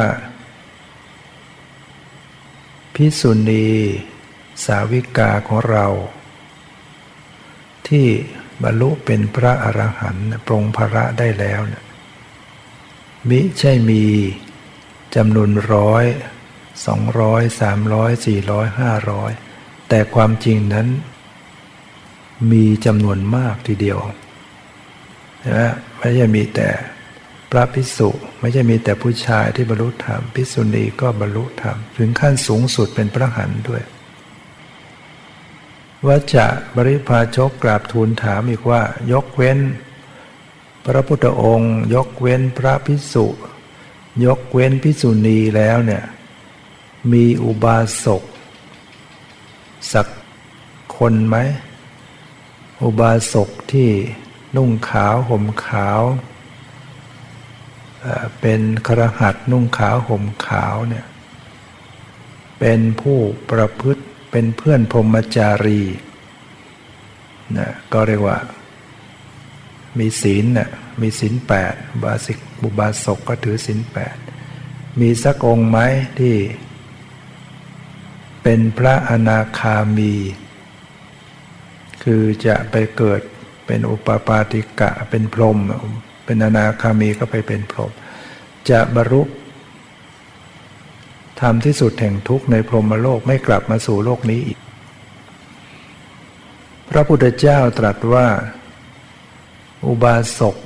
[2.95, 3.67] พิสุณี
[4.65, 5.87] สาวิกาของเรา
[7.89, 8.07] ที่
[8.63, 11.85] บรรลุเป็นพระอรหันต์ปรงภระได้แล้วนะ
[13.29, 14.05] มิใช่มี
[15.17, 16.05] จำนวนร้อย
[16.87, 19.33] สองร้อยสามร้อยสี่ร้อยห้าร้อย
[19.89, 20.89] แต่ความจริงนั้น
[22.53, 23.99] มีจำนวนมากทีเดียว
[25.57, 26.69] นะไม่ใช่มีแต่
[27.51, 33.83] พระพิสุไม่ใช่มีแต่ผู้ชายที่บรรลุธรรมพิสุณีก็บรรลุธรรม ถึงขั้นสูงสุดเป็นพระหันด้วย
[36.07, 39.59] ว่าจะบริพาชกกราบทูลถามอีกว่า ยกเว้น
[40.85, 43.27] พระพุทธองค์ ยกเว้นพระพิสุ
[44.27, 46.05] ยกเว้นพิสุณีแล้วเนี่ย
[47.13, 48.23] มีอุบาสก
[49.93, 50.07] สัก
[50.97, 51.37] คนไหม
[52.83, 53.91] อุบาสกที่
[54.57, 56.01] นุ่งขาวห่มขาว
[58.41, 61.07] เป็นครหัสนุ่งขาวห่มขาวเนี่ย
[62.59, 63.19] เป็นผู้
[63.51, 65.83] ประพฤติ เป็นเพื่อนพรหมจารี
[67.59, 68.39] นะก็เรียกว่า
[69.99, 74.17] มีศีลน่ะมีศีลแปดบาสิกบุบาศกก็ถือศีลแปด
[75.01, 75.79] มีสักองค์ไหม
[76.19, 76.37] ที่
[78.43, 80.15] เป็นพระอนาคามี
[82.03, 83.21] คือจะไปเกิด
[83.67, 85.59] เป็นอุปปาติกะเป็นพรหม
[86.25, 87.93] เป็นอนาคามีก็ไปเป็นพรหม
[88.71, 89.23] จะบรรลุ
[91.41, 94.59] ทำที่สุดแห่งทุกข์ในพรหมโลกไม่กลับมาสู่โลกนี้อีก
[96.91, 98.27] พระพุทธเจ้าตรัสว่า
[99.87, 100.57] อุบาสก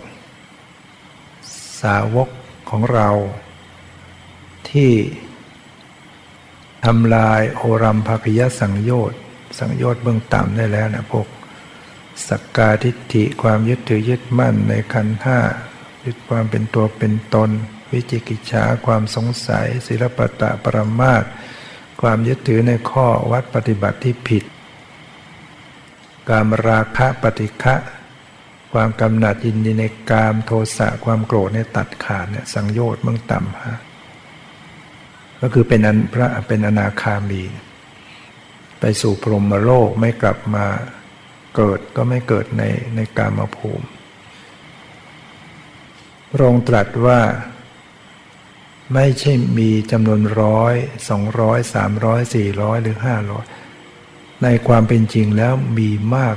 [1.83, 2.29] สาวก
[2.71, 3.09] ของเรา
[4.71, 4.93] ที่
[6.87, 9.21] ทำลายโอรัมภคยสังโยชน์
[9.59, 11.27] สังโยชน์เบื้องต่ำได้แล้วนะพวก
[12.29, 15.39] สักกาทิฏฐิความยึดถือยึดมั่นในขันห้า
[16.05, 17.51] ยึดความเป็นตัวเป็นตน
[17.93, 21.25] วิจิกิจฉาความสงสัย ศิลปตะปรมาต
[22.01, 24.45] ความยึดถือในข้อวัดปฏิบัติที่ผิด
[26.31, 27.75] การราคะปฏิฆะ
[28.73, 33.79] ความกำหนัดยินดีในกามโทสะความโกรธในตัดขาดเนี่ยสังโยชน์เบื้องต่ำฮะ
[35.41, 37.43] ก็คือเป็นอันพระเป็นอนาคามี
[38.81, 40.67] ไปสู่พรหมโลกไม่กลับมา
[41.57, 42.63] เกิดก็ไม่เกิดใน
[42.97, 43.87] ในกามภูมิ
[46.31, 47.21] พระองค์ตรัสว่า
[48.95, 50.75] ไม่ใช่มีจำนวนร้อย
[51.09, 53.45] สองร้อยสามร้อยสี่ร้อยหรือห้าร้อย
[54.43, 56.37] ในความเป็นจริงแล้วมีมาก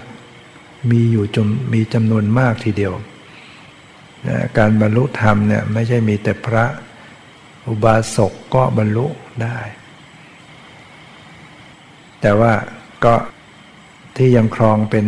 [0.92, 2.94] มีอยู่จมมีจำนวนมากทีเดียว
[4.28, 6.66] นะการบรรลุธรรมเนี่ยไม่ใช่มีแต่พระ
[7.68, 9.08] อุบาสกก็บรรลุ
[9.44, 9.60] ได้
[12.22, 12.54] แต่ว่า
[13.06, 13.16] ก็
[14.18, 15.08] ที่ยังครองเป็น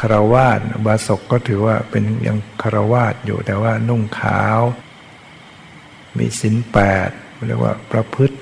[0.00, 4.60] คารวาสอุบาศกก็ถือว่าเป็นยังคารวาสอยู่แต่ว่านุ่งขาว
[6.18, 7.10] มีศีลแปด
[7.46, 8.36] เรียกว่าประพฤติ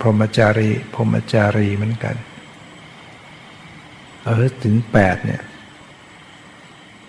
[0.00, 2.16] พรหมจารีพรหมจารีเหมือนกัน
[4.24, 5.42] เออศีลแปดเนี่ย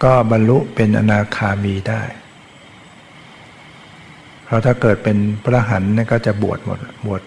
[0.03, 2.03] ก็บรรลุเป็นอนาคามีได้
[4.43, 7.21] เพราะถ้าเกิดเป็นพระหันเนี่ยก็จะบวชหมดบวช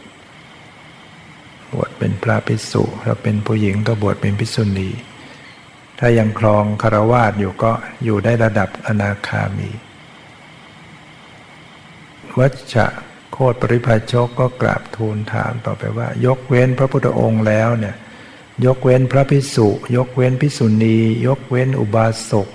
[1.73, 4.91] บวชเป็นพระภิกษุถ้าเป็นผู้หญิงก็บวชเป็นภิกษุณี
[5.99, 7.73] ถ้ายังครองคารวาสอยู่ก็
[8.05, 9.71] อยู่ได้ระดับอนาคามี
[12.39, 12.87] วัชะ
[13.33, 17.97] โคตปริพาชกก็กราบทูลถามต่อไปว่า ยกเว้นพระพุทธองค์แล้วเนี่ย
[18.65, 22.49] ยกเว้นพระภิกษุยกเว้นภิกษุณี ยกเว้นอุบาสก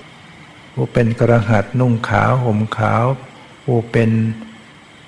[0.74, 3.06] ผู้เป็นกระหัตนุ่งขาวห่มขาว
[3.64, 4.12] ผู้เป็น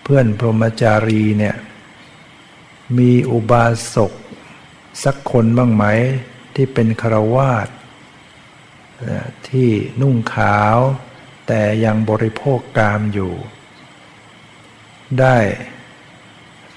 [0.04, 1.56] เพื่อนพรหมจารีเนี่ย
[2.98, 4.14] มีอุบาสก
[5.04, 5.86] สักคนบ้างไหม
[6.56, 7.68] ที่เป็นคารวาส
[9.50, 9.70] ที่
[10.02, 10.78] นุ่งขาว
[11.48, 13.34] แต่ยังบริโภคกามอยู่
[15.22, 15.38] ได้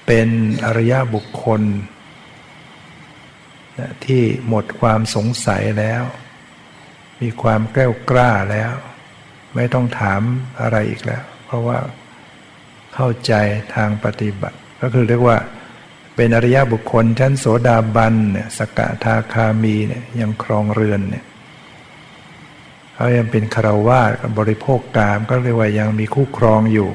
[0.05, 0.29] เป็น
[0.65, 1.61] อริยบุคคล
[4.05, 6.03] ที่หมดความสงสัยแล้ว
[7.21, 8.73] มีความแกล้วกล้าแล้ว
[9.55, 10.21] ไม่ต้องถาม
[10.61, 11.77] อะไรอีกแล้ว เพราะว่า
[12.93, 13.33] เข้าใจ
[13.75, 15.37] ทางปฏิบัติ ก็คือเรียกว่า
[16.15, 21.25] เป็นอริยบุคคลชั้นโสดาบันเนี่ยสกทาคามีเนี่ยยังครองเรือนเนี่ย
[22.93, 26.89] เขายังเป็นคารวาสบริโภคกามก็เรียกว่ายังมีคู่ครองอยู่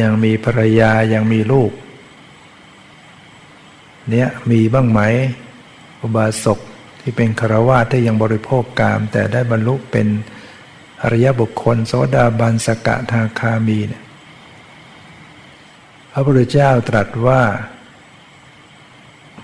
[0.00, 1.72] ยังมีภรรยายังมีลูก
[4.10, 5.00] เนี่ยมีบ้างไหม
[6.02, 6.58] อุบาสก
[7.00, 10.06] ที่เป็นคารวาสที่ยังบริโภคกาม แต่ได้บรรลุเป็น
[11.02, 14.02] อริยบุคคล โสดาบันสกทาคามีเนี่ย
[16.12, 17.42] พระพุทธเจ้าตรัสว่า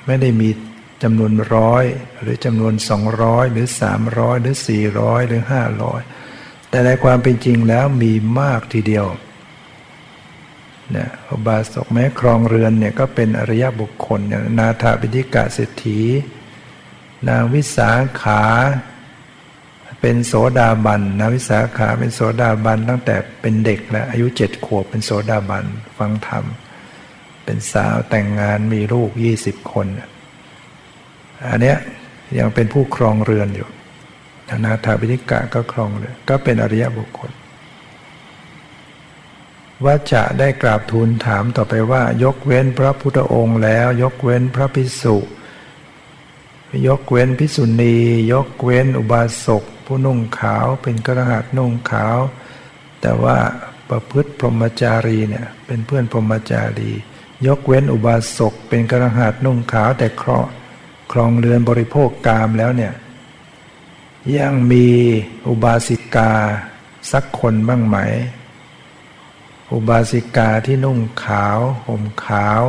[0.06, 0.48] ไม่ได้มี
[1.02, 1.84] จำนวนร้อย
[2.20, 6.00] หรือจำนวนสองร้อยหรือสามร้อยหรือสี่ร้อยหรือห้าร้อย
[6.70, 11.08] แต่ในความเป็นจริงแล้วมีมากทีเดียวเนี่ย
[11.46, 16.00] บาสกแม้ครองเรือนเนี่ยก็เป็นอริยบุคคลอย่างนาถาปิฎกะเศรษฐี
[17.28, 17.90] นางวิสา
[18.22, 18.42] ขา
[20.00, 25.64] เป็นโสดาบันนางวิสาขาเป็นโสดาบันตั้งแต่เป็นเด็กแล้วอายุเจ็ดขวบเป็นโสดาบัน
[25.98, 26.44] ฟังธรรม
[27.44, 29.86] เป็นสาวแต่งงานมีลูกยี่สิบคน
[31.50, 31.78] อันเนี้ย
[32.38, 33.68] ยังเป็นผู้ครองเรือนอยู่
[34.64, 37.30] นาถาปิฎกะก็ครองเรือนก็เป็นอริยบุคคล
[39.84, 45.16] ว่าจะได้กราบทูลถามต่อไปว่า ยกเว้นพระพุทธองค์แล้ว ยกเว้นพระภิกษุ
[46.86, 47.96] ยกเว้นภิกษุณี
[48.32, 52.18] ยกเว้นอุบาสกผู้นุ่งขาวเป็นกระหัตนุ่งขาว
[53.00, 53.36] แต่ว่า
[53.88, 56.90] ประพฤติพรหมจารีเนี่ยเป็นเพื่อนพรหมจารี
[57.46, 60.50] ยกเว้นอุบาสกเป็นกระหัตนุ่งขาวแต่เคราะห์
[61.12, 62.92] ครองเรือนบริโภคกามแล้วเนี่ย
[64.38, 64.86] ยังมี
[65.48, 66.32] อุบาสิกา
[67.12, 67.96] สักคนบ้างไหม
[69.72, 72.62] อุบาสิกาที่นุ่งขาวห่มขาว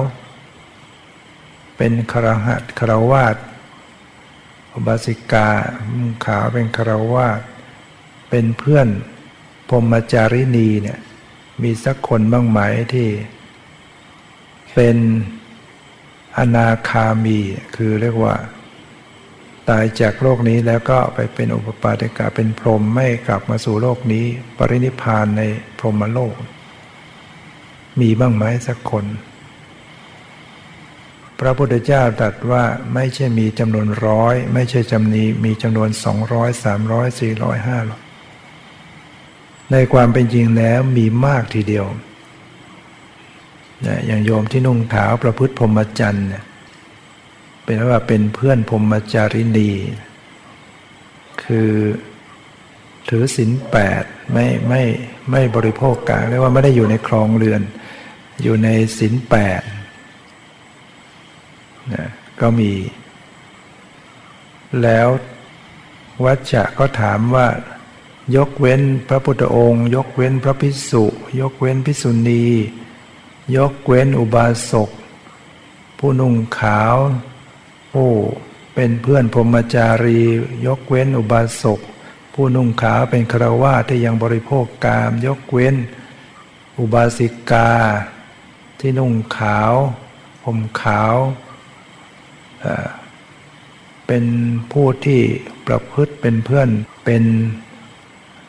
[1.77, 3.37] เป็นครหัตครวาส
[4.73, 5.49] อุบาสิกา
[5.93, 7.41] นุ่งขาวเป็นครวาส
[8.29, 8.87] เป็นเพื่อน
[9.69, 10.99] พรมจารินีเนี่ย
[11.61, 12.59] มีสักคนบ้างไหม
[12.93, 13.09] ที่
[14.73, 14.97] เป็น
[16.37, 17.39] อนาคามี
[17.75, 18.35] คือเรียกว่า
[19.69, 24.25] ตายจากโลกนี้แล้วก็ไปเป็นอุปปาติกาเป็นพรหมไม่กลับมาสู่โลกนี้
[24.57, 25.41] ปรินิพานใน
[25.79, 26.35] พรหมโลก
[27.99, 29.05] มีบ้างไหมสักคน
[31.39, 38.01] พระพุทธเจ้าตรัสว่าไม่ใช่มีจำนวนร้อย ไม่ใช่จำนีมีจำนวนสองร้อยสามร้อยสี่ร้อยห้าร้อย
[39.71, 41.85] ในความเป็นจริงแล้วมีมากทีเดียว
[43.85, 46.43] นะอย่างโยมที่นุ่งขาวประพฤติพรหมจรรย์เนี่ย
[47.63, 49.71] เป็นว่าเป็นเพื่อนพรหมจารินี
[51.43, 51.71] คือ
[53.09, 54.03] ถือศีลแปด
[54.33, 54.81] ไม่ไม่
[55.31, 57.61] ไม่บริโภคกาเรียกว่าไม่ได้อยู่ในครองเรือน
[58.41, 59.61] อยู่ในศีลแปด
[61.93, 62.05] นะ
[62.39, 62.71] ก็มี
[64.83, 65.07] แล้ว
[66.23, 67.47] วัชจะก็ถามว่า
[68.35, 71.05] ยกเว้นพระพุทธองค์ ยกเว้นพระพิสุ
[71.39, 72.45] ยกเว้นพิสุณี
[73.55, 74.89] ยกเว้นอุบาสก
[75.99, 76.95] ผู้นุ่งขาว
[77.93, 78.09] ผู้
[78.73, 80.21] เป็นเพื่อนพรมจารี
[80.65, 81.79] ยกเว้นอุบาสก
[82.33, 85.75] ผู้นุ่งขาวเป็นคราวาที่ยังบริโภคกาม ยกเว้น
[86.79, 87.69] อุบาสิกา
[88.79, 89.73] ที่นุ่งขาว
[90.43, 91.15] ผมขาว
[94.07, 94.25] เป็น
[94.71, 95.21] ผู้ที่
[95.67, 96.69] ประพฤติเป็นเพื่อน
[97.05, 97.23] เป็น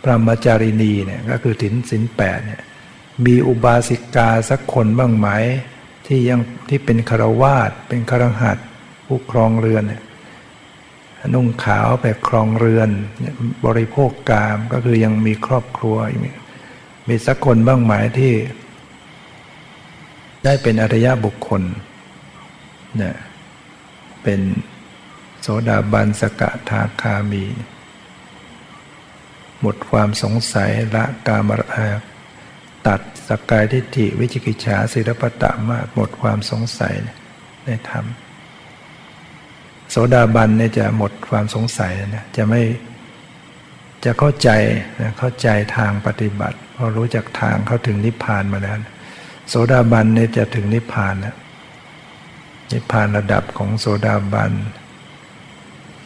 [0.03, 2.63] พระมจารินีเนี่ยก็คือถินสินแปดเนี่ย
[3.27, 5.29] มีอุบาสิกาสักคนบ้างไหม
[6.07, 8.59] ที่ยังที่เป็นคารวาสเป็นคารหัด
[9.07, 9.85] ผู้ครองเรือน
[11.35, 12.91] นุ่งขาวไปครองเรือน
[13.67, 15.97] บริโภคกามก็คือยังมีครอบครัว
[17.09, 18.33] มีสักคนบ้างไหมที่
[20.47, 21.63] ได้เป็นอริยบุคคล
[22.97, 23.17] เนี่ย
[24.23, 24.41] เป็น
[25.41, 27.45] โสดาบันสกทาคามี
[29.61, 31.51] หมดความสงสัยละกาม
[32.87, 36.95] ตัดสกกายทิฏฐิวิจิกิจฉาศิรปตะมากหมดความสงสัย
[37.65, 38.05] ในธรรม
[39.91, 42.63] โสดาบันเนี่ยจะหมดความสงสัยนะจะไม่
[44.05, 44.51] จะเข้าใจ
[45.01, 48.79] นะเข้าใจทางปฏิบัติ พอรู้จักทางเข้าถึงนิพพานมาแล้ว
[49.49, 51.37] โสดาบันเนี่ยจะถึงนิพพานนะ
[52.73, 54.53] นิพพานระดับของโสดาบัน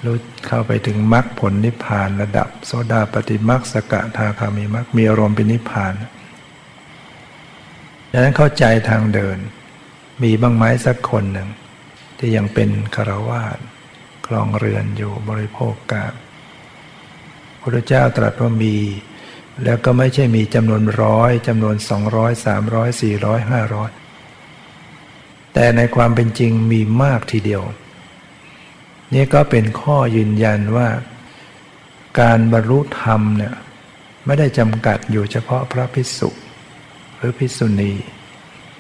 [0.05, 0.17] รู้
[0.47, 5.93] เข้าไปถึงมรรคผลนิพพานระดับ โสดาปฏิมรรคสกทาคามีมรรคมีอารมณ์เป็นนิพพาน
[8.13, 9.39] ดังนั้นเข้าใจทางเดิน
[10.23, 11.49] มีบ้างไหมสักคนหนึ่ง
[12.19, 13.59] ที่ยังเป็นคารวาส
[14.27, 16.13] คลองเรือนอยู่บริโภคกาพ
[17.61, 18.75] พระเจ้าตรัสว่ามี
[19.65, 23.91] แล้วก็ไม่ใช่มีจำนวนร้อยจำนวนสองร้อยสามร้อยสี่ร้อยห้าร้อย
[25.55, 27.63] แต่ในความเป็นจริงมีมากทีเดียว
[29.15, 30.89] นี่ก็เป็นข้อยืนยันว่า
[32.21, 33.55] การบรรลุธรรมเนี่ย
[34.27, 36.31] ไม่ได้จำกัดอยู่เฉพาะพระภิกษุ
[37.17, 37.93] หรือภิกษุณี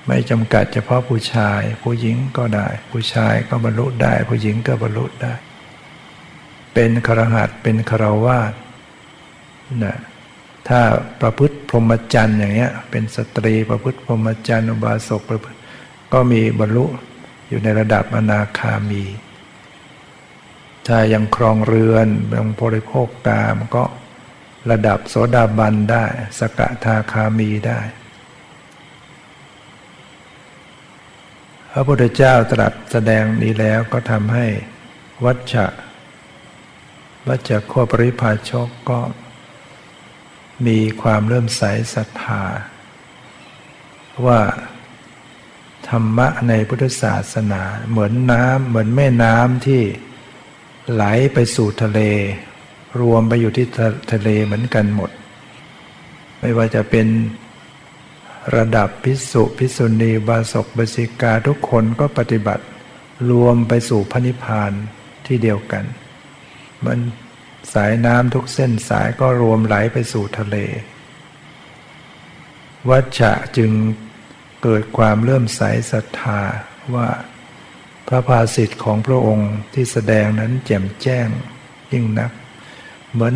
[0.07, 5.35] ไม่จำกัดเฉพาะผู้ชาย ผู้หญิงก็ได้ ผู้ชายก็บรรลุได้ ผู้หญิงก็บรรลุได้
[6.75, 8.53] เป็นครหัสเป็นคารวาส
[9.85, 9.99] นะ
[10.69, 10.81] ถ้า
[11.21, 15.59] ประพฤติพรหมจรรย์อย่างเงี้ยเป็นสตรีประพฤติพรหมจรรย์อุบาสกประพฤติ
[16.13, 16.87] ก็มีบรรลุ
[17.49, 19.05] อยู่ในระดับอนาคามี
[20.87, 23.85] ถ้ายังครองเรือนยังบริโภคกามก็
[24.71, 26.05] ระดับโสดาบันได้
[26.39, 27.81] สกทาคามีได้
[31.73, 34.47] พระพุทธเจ้าตรัสแสดงนี้แล้วก็ทำให้
[35.25, 35.67] วัชชะ
[37.29, 39.01] วัชชะโคปริภาชกก็
[40.67, 41.63] มีความเริ่มใส
[41.95, 42.43] ศรัทธา
[44.27, 44.41] ว่า
[45.89, 49.83] ธรรมะในพุทธศาสนาเหมือนน้ำเหมือนแม่น้ำที่
[50.93, 51.05] ไหล
[51.35, 52.01] ไปสู่ทะเล
[53.01, 53.67] รวมไปอยู่ที่
[54.13, 55.11] ทะเลเหมือนกันหมด
[56.41, 57.07] ไม่ว่าจะเป็น
[58.57, 62.65] ระดับพิสุพิสุณีบาศกบาสิกาทุกคนก็ปฏิบัติ
[63.31, 64.73] รวมไปสู่พระนิพพาน
[65.27, 65.85] ที่เดียวกัน
[66.85, 66.99] มัน
[67.75, 70.57] สายน้ำทุกเส้นสายก็รวมไหลไปสู่ทะเล
[72.89, 73.71] วัชชะจึง
[74.63, 75.61] เกิดความเลื่อมใส
[75.93, 76.41] ศรัทธา
[76.95, 77.09] ว่า
[78.09, 81.29] พระภาสิทธิ์ของพระองค์ที่แสดงนั้นแจ่มแจ้ง
[81.93, 82.33] ยิ่งนัก
[83.13, 83.35] เหมือน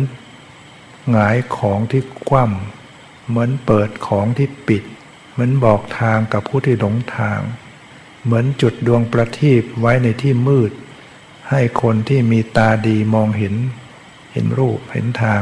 [1.11, 4.83] หงายของที่คว่ำเหมือนเปิดของที่ปิด
[5.31, 7.39] เหมือนบอกทางกับผู้ที่หลงทาง
[8.23, 10.71] เหมือนจุดดวงประทีปไว้ในที่มืด
[11.49, 13.55] ให้คนที่มีตาดีมองเห็น
[14.35, 15.41] เห็นรูปเห็นทาง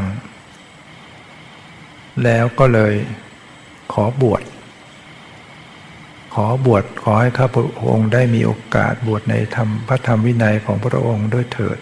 [2.24, 2.94] แล้วก็เลย
[3.92, 4.42] ขอบวช
[6.34, 11.78] ขอบวชขอให้ข้าพระองค์ได้มีโอกาสบวชในธรรมพระธรรมวินัยของพระองค์ด้วยเถิด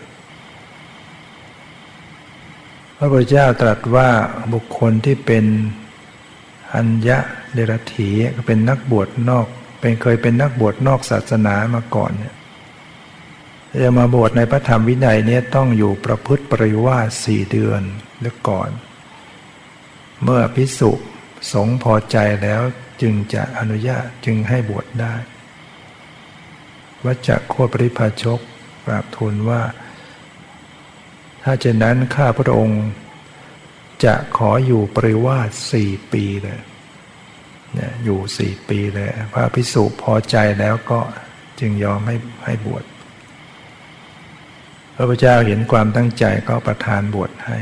[2.97, 4.09] พระพุทธเจ้าตรัสว่า
[4.53, 5.45] บุคคลที่เป็น
[6.75, 7.19] อัญญะ
[7.55, 8.11] เดรถี
[8.47, 9.47] เป็นนักบวชนอก
[9.81, 12.35] เป็นเคยเป็นนักบวชนอกศาสนามาก่อนเนี่ย
[13.81, 17.83] จะมาบวชในพระธรรมวินัยนี่ยต้องอยู่ประพฤติปริวาสสี่เดือน
[18.21, 18.71] หรือก่อน
[20.23, 20.91] เมื่อพิสุ
[21.53, 22.63] สงพอใจแล้ว
[23.03, 25.15] จึงจะอนุญาตจึงให้บวชได้
[27.05, 28.41] วัจะโคตรปริพาชก
[28.85, 29.63] กราบทูลว่า
[31.43, 32.85] ถ้าเช่นนั้นข้าพระองค์
[34.05, 36.61] จะขออยู่ปริวาสสี่ปีเลย
[37.75, 41.01] เนี่ยอยู่สี่ปีเลย พระพิสุพอใจแล้วก็
[41.61, 42.85] จึงยอมให้ให้บวช
[44.95, 47.59] พระพุทธเจ้าเห็นความตั้งใจก็ประทานบวชให้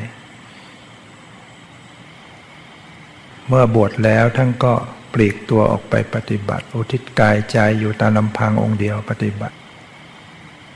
[3.49, 4.75] เมื่อบวชแล้วท่านก็
[5.13, 9.57] ปลีกตัวออกไปปฏิบัติ อุทิศกายใจอยู่ตามลำพังองค์เดียวปฏิบัติ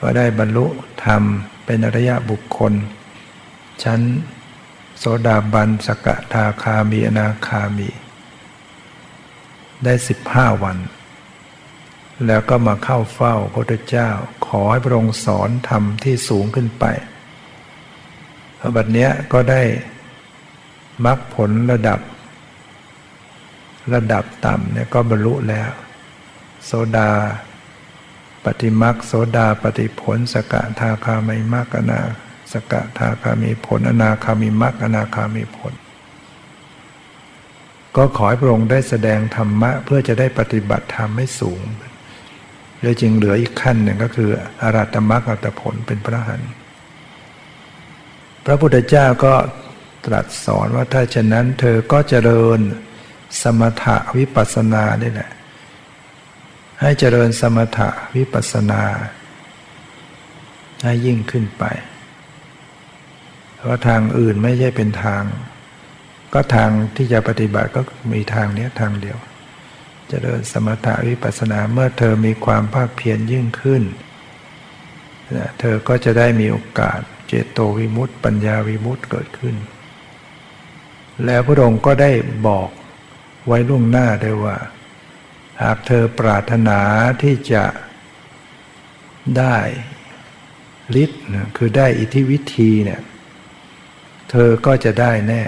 [0.01, 0.67] ก็ได้บรรลุ
[1.05, 1.23] ธรรม
[1.65, 2.73] เป็นอริยะบุคคล
[3.83, 4.01] ชั้น
[4.99, 7.89] โสดาบันสกทาคามีอนาคามี
[9.85, 10.77] ได้สิบห้าวัน
[12.27, 14.09] แล้วก็มาเข้าเฝ้าพระพุทธเจ้า
[14.47, 16.85] ขอให้พระองค์สอนธรรมที่สูงขึ้นไป
[18.77, 19.63] บัดนี้ก็ได้
[21.05, 22.01] มรรคผลระดับ
[23.95, 25.71] ระดับต่ำเนี่ยก็บรรลุแล้ว
[26.65, 27.11] โสดา
[28.45, 32.01] ปฏิมักโสดาปฏิผล สกทาคามิมักอนา
[32.53, 35.73] สกทาคามีผล อนาคามิมักอนาคามีผล
[37.97, 41.61] ก็ขอให้พระองค์ได้แสดงธรรมะ เพื่อจะได้ปฏิบัติธรรมให้สูง
[42.85, 44.31] เลยจึงเหลืออีกขั้นหนึ่งก็คือ
[44.63, 46.43] อรัตมักอัตผลเป็นพระหัน
[48.45, 49.35] พระพุทธเจ้าก็
[50.07, 52.61] ตรัสสอนว่าถ้าเช่นนั้นเธอก็เจริญ
[53.43, 55.31] สมถะวิปัสสนานี่แหละ
[56.81, 58.83] ให้เจริญสมถะวิปัสสนา
[60.83, 61.65] ให้ยิ่งขึ้นไป
[63.57, 65.23] เพราะทางอื่นไม่ใช่เป็นทาง
[66.35, 67.81] ก็ทางที่จะปฏิบัติก็
[68.13, 69.19] มีทางนี้ทางเดียว
[70.09, 73.83] เจริญสมถะวิปัสนาเมื่อเธอมีความภาคเพียรยิ่งขึ้น
[75.61, 79.57] เธอก็จะได้มีโอกาสเจโตวิมุตติปัญญาวิมุตติเกิดขึ้น
[81.25, 82.11] แล้วพระองค์ก็ได้
[82.47, 82.69] บอก
[83.47, 84.57] ไว้ล่วงหน้าได้ว่า
[85.63, 86.81] หากเธอปรารถนา
[87.23, 87.65] ที่จะ
[89.39, 89.57] ได้
[91.03, 91.23] ฤทธิ์
[91.57, 93.03] คือได้อิทธิวิธีเนี่ย
[94.31, 95.43] เธอก็จะได้แน่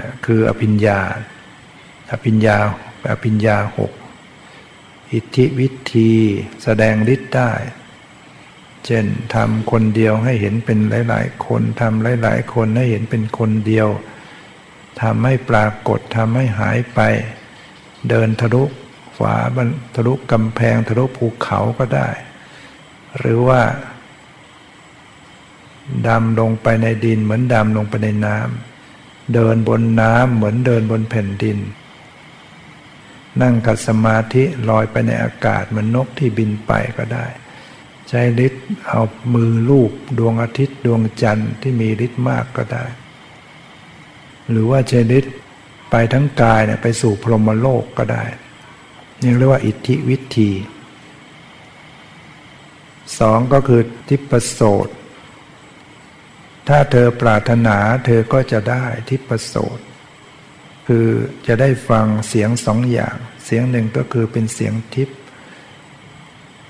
[0.00, 1.00] นะคืออภิญญา
[2.10, 2.58] อภิญญา
[3.10, 3.92] อภิญญาหก
[5.12, 6.12] อิทธิวิธี
[6.62, 7.52] แสดงฤทธิ์ได้
[8.84, 9.04] เช่น
[9.34, 10.78] ทำคนเดียวให้เห็นเป็น
[11.08, 13.88] หลาย ๆ คนทำหลาย ๆ คนให้เห็นเป็นคนเดียว
[15.02, 17.00] ทำให้ปรากฏทำให้หายไป
[18.08, 18.62] เดินทะลุ
[19.18, 19.34] ฝา
[19.94, 22.08] ทะลุกำแพงทะลุภูเขาก็ได้
[23.18, 23.62] หรือว่า
[26.08, 31.58] ดำลงไปในดินเหมือนดำลงไปในน้ำเดินบนน้ำเหมือนเดินบนแผ่นดิน
[33.42, 37.26] นั่งกัดสมาธิลอยไปในอากาศเหมือนนกที่บินไปก็ได้
[38.08, 39.02] ใช้ฤทธิ์เอา
[39.34, 42.84] มือลูบดวงอาทิตย์ดวงจันทร์ที่มีฤทธิ์มากก็ได้
[44.50, 45.34] หรือว่าใช้ฤทธิ์
[45.90, 48.24] ไปทั้งกายเนี่ยไปสู่พรหมโลกก็ได้
[49.22, 50.50] นี่เรียกว่าอิทธิวิธี
[53.18, 54.88] สองก็คือทิปโสต
[56.68, 59.78] ถ้าเธอปรารถนาเธอก็จะได้ทิพโสต
[60.92, 61.08] คือ
[61.46, 65.08] จะได้ฟังเสียงสองอย่าง เสียงหนึ่งก็คือเป็นเสียงทิพ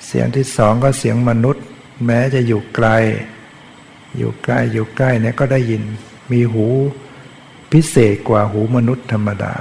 [0.06, 1.64] เสียงที่สองก็เสียงมนุษย์
[2.06, 2.88] แม้จะอยู่ไกล
[4.18, 5.82] อยู่ใกล้อยู่ใกล้เนี่ยก็ได้ยิน
[6.32, 6.66] มีหู
[7.72, 9.54] พิเศษกว่าหูมนุษย์ธรรมดา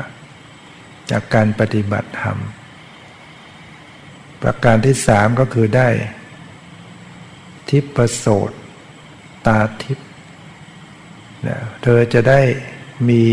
[1.12, 2.38] จากการปฏิบัติธรรม
[4.42, 5.90] ประการที่สามก็คือได้
[7.70, 8.52] ทิพโสต
[9.46, 10.00] ตาทิพ
[11.84, 12.42] เธอจะได้
[13.10, 13.24] มี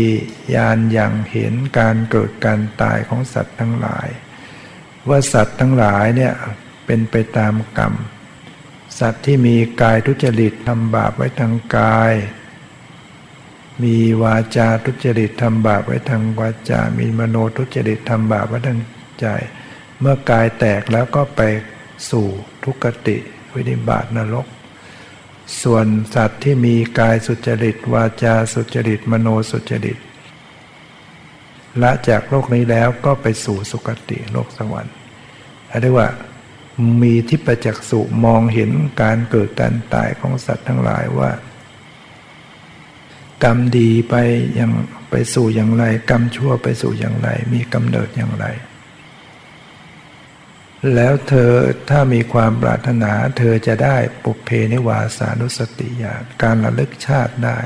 [0.55, 4.07] ญาณอย่างเห็นการเกิดการตายของสัตว์ทั้งหลาย
[5.09, 6.33] ว่าสัตว์ทั้งหลายเนี่ย
[6.85, 7.93] เป็นไปตามกรรม
[8.99, 12.13] สัตว์ที่มีกายทุจริตทำบาปไว้ทางกาย
[13.83, 18.79] มีวาจาทุจริตทำบาปไว้ทางวาจา มีมโนทุจริตทำบาปไว้ทาง
[19.19, 19.27] ใจ
[19.99, 21.41] เมื่อกายแตกแล้วก็ไป
[22.09, 22.27] สู่
[22.63, 23.17] ทุกขติ
[23.53, 24.47] วินิบาตนรก
[25.61, 25.85] ส่วน
[26.15, 29.97] สัตว์ที่มีกายสุจริต วาจาสุจริต มโนสุจริต
[31.81, 34.95] ละจากโลกนี้แล้วก็ไปสู่สุคติโลกสวรรค์
[35.81, 36.09] เรียกว่า
[37.01, 38.71] มีทิพจักสุมองเห็น
[39.01, 41.31] การเกิดการตายของสัตว์ทั้งหลายว่า
[43.43, 44.15] กรรมดีไป
[44.59, 44.71] ยัง
[45.09, 48.45] ไปสู่อย่างไร กรรมชั่วไปสู่อย่างไร มีกำเนิดอย่างไร
[50.93, 51.51] แล้วเธอ
[51.89, 57.59] ถ้ามีความปรารถนา เธอจะได้ปุเพนิวาสานุสติญาณการระลึกชาติได้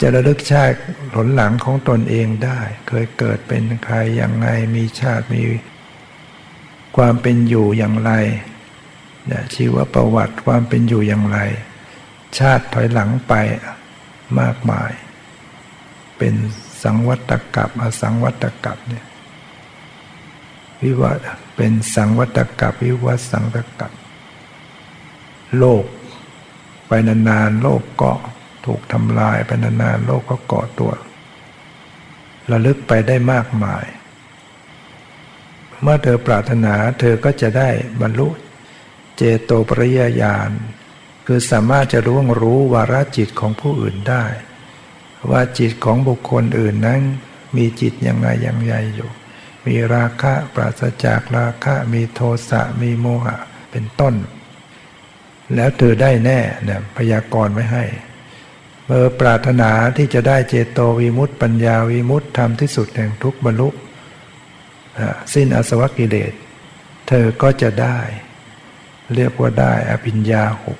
[0.00, 0.78] จะระลึกชาติ
[1.10, 5.42] หลนหลังของตนเองได้ เคยเกิดเป็นใครอย่างไรมีชาติมี
[6.96, 8.12] ความเป็นอยู่อย่างไร
[9.26, 11.38] เนี่ยชีวประวัติความเป็นอยู่อย่างไร
[12.38, 13.34] ชาติถอยหลังไป
[14.40, 14.92] มากมาย
[16.18, 16.34] เป็น
[16.82, 19.04] สังวัตกับอสังวัตกับเนี่ย
[20.82, 21.18] วิวัต
[21.56, 23.92] เป็นสังวัตกับวิวัตสังตกับ
[25.58, 25.84] โลก
[26.88, 28.12] ไปนานๆโลกก็
[28.64, 30.92] ถูกทำลายไปนานๆโลกก็เกาะตัว
[32.50, 33.84] ระลึกไปได้มากมาย
[35.82, 37.68] เมื่อเธอปรารถนาเธอก็จะได้
[38.00, 38.28] บรรลุ
[39.16, 40.50] เจโตปริยญาณ
[41.26, 44.24] คือสามารถจะรู้รู้วาระจิตของผู้อื่นได้
[45.30, 47.00] ว่าจิตของบุคคลอื่นนั้น
[47.56, 49.10] มีจิตยังไงยังไงอยู่
[49.68, 53.36] มีราคะปราศจากราคะมีโทสะมีโมหะ
[53.70, 54.14] เป็นต้น
[55.54, 57.84] แล้วเธอได้แน่เนี่ยพยากรณ์ไว้ให้
[58.86, 63.68] เมื่อปรารถนาที่จะได้เจโตวิมุตติ ปัญญาวิมุตติทำที่สุดแห่งทุกบรรลุ
[65.32, 66.32] สิ้นอสวกิเลส
[67.08, 67.98] เธอก็จะได้
[69.14, 70.78] เรียกว่าได้อภิญญาหก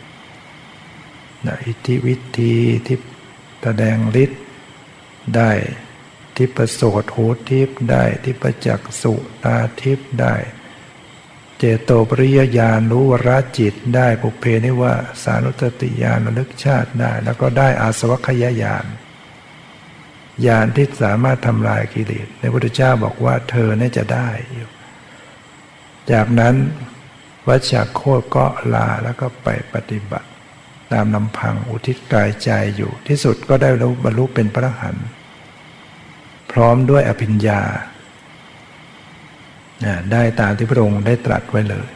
[1.67, 2.55] อิทธิวิธี
[2.87, 2.99] ที่
[3.63, 4.43] แสดงฤทธิ์
[5.37, 5.51] ได้
[6.39, 9.15] ทิพโสตหูทิพได้ ทิพจักสุ
[9.45, 10.35] ตาทิพได้
[11.59, 18.87] เจโตปริยญาณรู้วราจิตได้ปุเพนิว่าสานุตติญาณระลึกชาติได้ แล้วก็ได้อาสวัคยญาณ
[20.47, 24.69] ญาณที่สามารถทำลายกิเลสในพุทธเจ้าบอกว่าเธอเนี่ยจะได้อยู่
[26.13, 26.55] จากนั้น
[27.49, 30.29] วัชโคตก็ลาแล้วก็ไปปฏิบัติ
[30.93, 35.09] ตามลำพังอุทิศกายใจอยู่ที่สุดก็ได้รู้บรรลุเป็นพระหันต์
[36.53, 37.61] พร้อมด้วยอภิญญา
[40.13, 41.89] ได้ตามที่พระองค์ได้ตรัสไว้เลย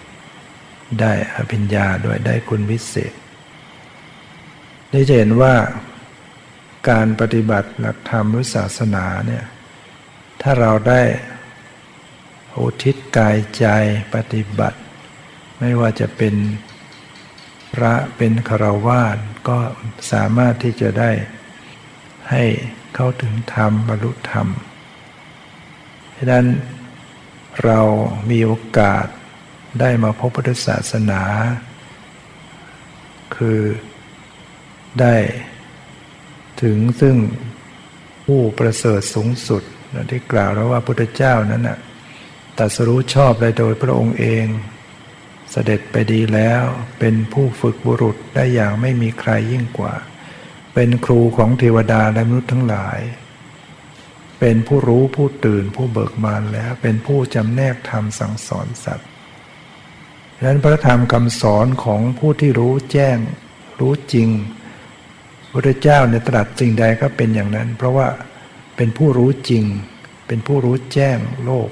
[1.00, 3.12] ได้อภิญญาด้วยได้คุณวิเศษ
[4.90, 5.54] ได้เห็นว่า
[6.90, 9.44] การปฏิบัติหลักธรรมหรือศาสนาเนี่ย
[10.42, 11.02] ถ้าเราได้
[12.58, 13.66] อุทิศกายใจ
[14.14, 14.78] ปฏิบัติ
[15.58, 16.34] ไม่ว่าจะเป็น
[17.74, 19.58] พระเป็นคารวาสก็
[20.12, 21.10] สามารถที่จะได้
[22.30, 22.44] ให้
[22.94, 24.46] เข้าถึงธรรมบรรลุธรรม
[26.16, 26.46] ดังนั้น
[27.64, 27.80] เรา
[28.30, 29.06] มีโอกาส
[29.80, 31.22] ได้มาพบพุทธศาสนา
[33.36, 33.60] คือ
[35.00, 35.14] ได้
[36.62, 37.16] ถึงซึ่ง
[38.26, 39.62] ผู้ประเสริฐสูงสุด
[40.10, 41.78] ที่กล่าวแล้วว่าพุทธเจ้านั้นนะ
[42.58, 44.46] ตัสรู้ชอบเลยโดยพระองค์เอง
[45.50, 46.62] เสด็จไปดีแล้ว
[46.98, 49.94] เป็นผู้ฝึกบุรุษได้อย่างไม่มีใครยิ่งกว่า
[50.74, 53.00] เป็นครูของเทวดาและมนุษย์ทั้งหลาย
[54.40, 59.08] เป็นผู้รู้ผู้ตื่นผู้เบิกบานแล้ว เป็นผู้จำแนกธรรมสั่งสอนสัตว์
[60.36, 63.18] ดังนั้นพระธรรมคำสอนของผู้ที่รู้แจ้ง
[63.80, 64.28] รู้จริง
[65.52, 68.08] พระเจ้าในตรัสจริงใดก็เป็นอย่างนั้น เพราะว่า
[68.76, 69.64] เป็นผู้รู้จริง
[70.26, 71.70] เป็นผู้รู้แจ้งโลก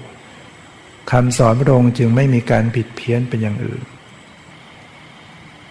[1.13, 3.83] คำสอนพระองค์จึงไม่มีการผิดเพี้ยนเป็นอย่างอื่น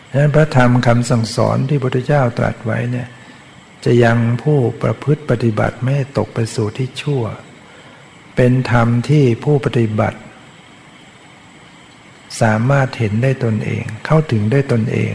[0.10, 3.08] ดังนั้นพระธรรมคำสั่งสอนที่พระพุทธเจ้าตรัสไว้เนี่ย
[3.86, 7.24] จะยังผู้ประพฤติปฏิบัติไม่ตกไปสู่ที่ชั่ว
[8.36, 10.20] เป็นธรรมที่ผู้ปฏิบัติ
[12.42, 15.14] สามารถเห็นได้ตนเอง เข้าถึงได้ตนเอง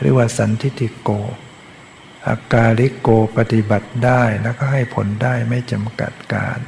[0.00, 1.10] เรียกว่าสันทิติโก
[2.26, 6.58] อากาลิโกปฏิบัติได้แล้วก็ให้ผลได้ไม่จำกัดการ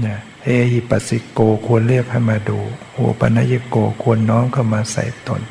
[0.00, 2.58] เนี่ยเอหิปัสสิโกควรเรียกให้มาดู
[2.92, 5.42] โอปัญญโกควรน้อมเข้ามาใส่ตน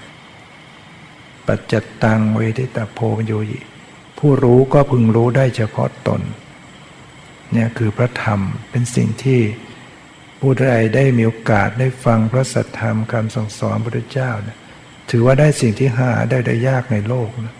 [1.48, 1.74] ปัจจ
[2.04, 3.60] ตังเวทิตาโพโยยิ
[4.20, 6.22] ผู้รู้ก็พึงรู้ได้เฉพาะตน
[7.52, 8.40] เนี่ยคือพระธรรม
[8.70, 9.42] เป็นสิ่งที่
[10.40, 14.58] ผู้ใดได้มีโอกาสได้ฟังพระสัทธรรมคำสั่งสอนพระเจ้าเนี่ย
[15.10, 17.56] ถือว่าได้สิ่งที่หาได้ได้ยากในโลกนะ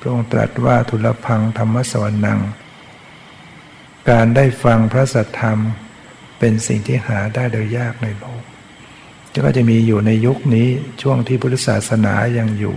[0.00, 2.40] พระองค์ตรัสว่าทุลพังธรรมสวรนัง
[4.10, 5.58] การได้ฟังพระสัทธรรม
[6.38, 8.42] เป็นสิ่งที่หาได้โดยยากในโลก
[9.44, 10.68] ก็จะมีอยู่ในยุคนี้
[11.02, 12.76] ช่วงที่พุทธศาสนายังอยู่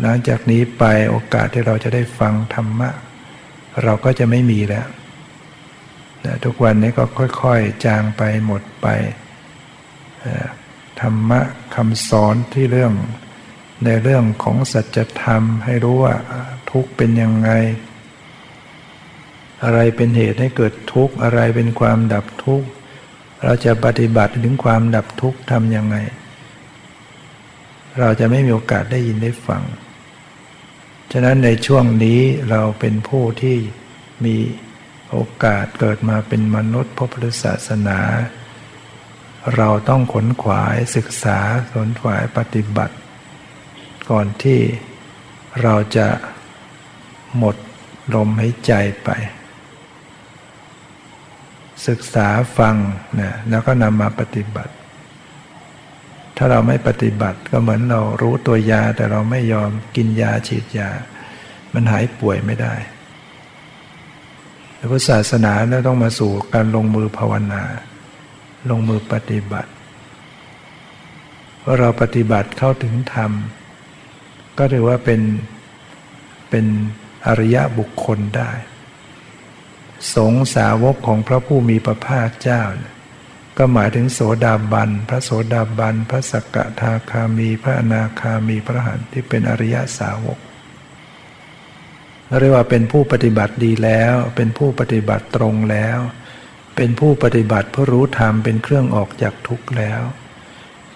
[0.00, 2.90] หลังจากนี้ไปโอกาสที่เราจะได้ฟังธรรมะ
[3.82, 4.86] เราก็จะไม่มีแล้ว
[6.44, 7.04] ทุกวันนี้ก็
[7.42, 8.86] ค่อยๆ จางไปหมดไป
[11.00, 11.40] ธรรมะ
[11.74, 12.92] คำสอนที่เรื่อง
[13.84, 16.14] ในเรื่องของสัจธรรม ให้รู้ว่า
[16.70, 17.50] ทุกข์เป็นยังไง
[19.64, 22.68] อะไรเป็นเหตุให้เกิดทุกข์ อะไรเป็นความดับทุกข์
[23.44, 25.96] เราจะปฏิบัติถึงความดับทุกข์ทำยังไง
[28.00, 29.62] เราจะไม่มีโอกาสได้ยินได้ฟัง
[31.14, 33.58] ฉะนั้นในช่วงนี้เราเป็นผู้ที่
[34.24, 34.36] มี
[35.10, 38.00] โอกาสเกิดมาเป็นมนุษย์พบพุทธศาสนา
[39.56, 41.38] เราต้องขนขวายศึกษา
[41.72, 42.96] ขนขวายปฏิบัติ
[44.10, 44.60] ก่อนที่
[45.62, 46.08] เราจะ
[47.36, 47.56] หมด
[48.14, 48.72] ลมหายใจ
[49.04, 49.10] ไป
[51.88, 52.76] ศึกษาฟัง
[53.20, 54.72] นะแล้วก็นำมาปฏิบัติ
[56.44, 60.90] ถ้าเราไม่ปฏิบัติก็เหมือนเรารู้ตัวยาแต่เราไม่ยอมกินยาฉีดยา
[61.74, 62.74] มันหายป่วยไม่ได้
[64.90, 67.62] พุทธศาสนาแล้วต้องมาสู่การลงมือภาวนา
[68.70, 69.70] ลงมือปฏิบัติ
[71.64, 73.32] ว่าเราปฏิบัติเข้าถึงธรรม
[74.58, 75.20] ก็ถือว่าเป็น
[76.50, 76.66] เป็น
[77.26, 78.50] อริยบุคคลได้
[80.14, 82.62] สงสาวกของพระผู้มีพระภาคเจ้า
[83.58, 90.38] ก็หมายถึงโสดาบัน พระโสดาบัน พระสกทาคามี พระอนาคามี พระหันที่เป็นอริยสาวก
[92.40, 95.98] เรียกว่าเป็นผู้ปฏิบัติดีแล้ว เป็นผู้ปฏิบัติตรงแล้ว
[96.76, 100.02] เป็นผู้ปฏิบัติเพื่อรู้ธรรม เป็นเครื่องออกจากทุกข์แล้ว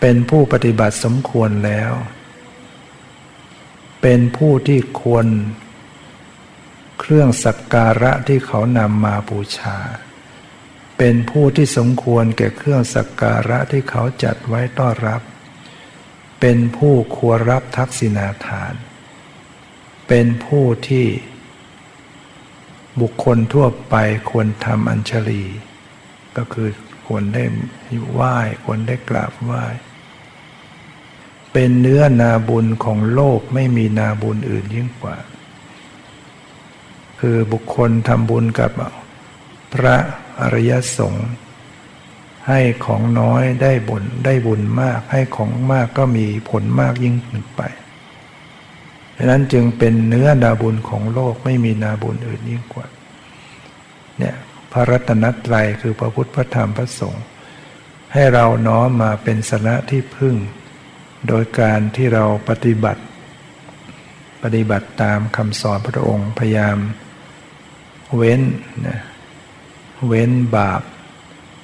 [0.01, 1.93] เป็นผู้ปฏิบัติสมควรแล้ว
[4.03, 5.27] เป็นผู้ที่ควร
[7.01, 9.79] เครื่องสักการะที่เขานำมาบูชา
[10.99, 15.23] เป็นผู้ที่สมควรแก่เครื่องสักการะที่เขาจัดไว้ต้อนรับ
[16.41, 18.75] เป็นผู้ควรรับทักษิณาทาน
[20.09, 21.07] เป็นผู้ที่
[23.01, 23.95] บุคคลทั่วไป
[24.31, 25.45] ควรทำอัญชลี
[26.37, 26.69] ก็คือ
[27.07, 27.45] ควรได้
[28.13, 29.65] ไหว้ควรได้กราบไหว้
[31.53, 35.17] เป็นเนื้อนาบุญของโลกไม่มีนาบุญอื่นยิ่งกว่า
[37.21, 38.71] คือบุคคลทำบุญกับ
[39.75, 39.97] พระ
[40.41, 41.29] อริยสงฆ์
[42.49, 47.63] ให้ของน้อยได้บุญได้บุญมาก ให้ของมากก็มีผลมากยิ่งขึ้นไป
[49.17, 52.87] ดังนั้นจึงเป็นเนื้อนาบุญของโลกไม่มีนาบุญอื่นยิ่งกว่า
[54.19, 54.37] เนี่ย
[54.73, 57.25] พระรัตนตรัยคือพระพุทธพระธรรมพระสงฆ์
[58.13, 60.37] ให้เราน้อมมาเป็นสนะที่พึ่ง
[61.29, 63.03] โดยการที่เราปฏิบัติ
[64.43, 66.77] ปฏิบัติตามคำสอนพระองค์พยายาม
[68.17, 68.41] เว้น
[68.87, 69.01] นะ
[70.07, 70.83] เว้นบาป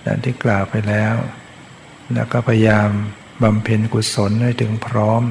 [0.04, 1.14] ดังที่กล่าวไปแล้ว
[2.14, 2.88] แล้วก็พยายาม
[3.42, 5.22] บำเพ็ญกุศลให้ถึงพร้อม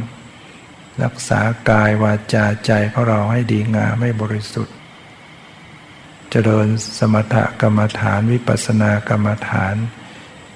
[1.03, 1.39] รักษา
[1.69, 4.75] กายวาจาใจของเราให้ดีงามไม่บริสุทธิ์
[6.29, 6.67] เจริญ
[6.99, 9.75] สมถกรรมฐานวิปัสสนากรรมฐาน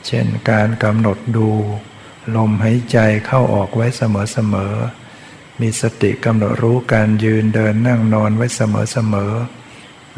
[0.05, 1.49] เช่นการกำหนดดู
[2.35, 9.64] ลมหายใจเข้าออกไว้เสมอๆมีสติกำหนดรู้การยืนเดินนั่งนอนไว้เสมอๆ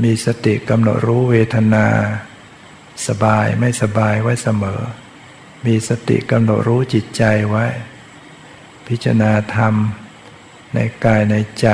[0.04, 1.88] มีสติกำหนดรู้เวทนา
[3.08, 4.82] สบายไม่สบายไว้เสมอ
[5.66, 7.66] มีสติกำหนดรู้จิตใจไว้
[8.88, 9.74] พิจารณาธรรม
[10.74, 11.68] ในกายในใจ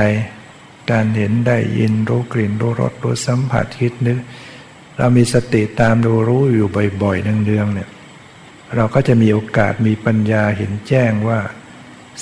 [0.91, 4.19] การเห็นได้ยินรู้กลิ่นรู้รสรู้สัมผัสคิดนึก
[4.97, 6.67] เรามีสติตามดูรู้อยู่
[7.03, 7.89] บ่อยๆเนืองๆเนี่ย
[8.75, 11.39] เราก็จะมีโอกาสมีปัญญาเห็นแจ้งว่า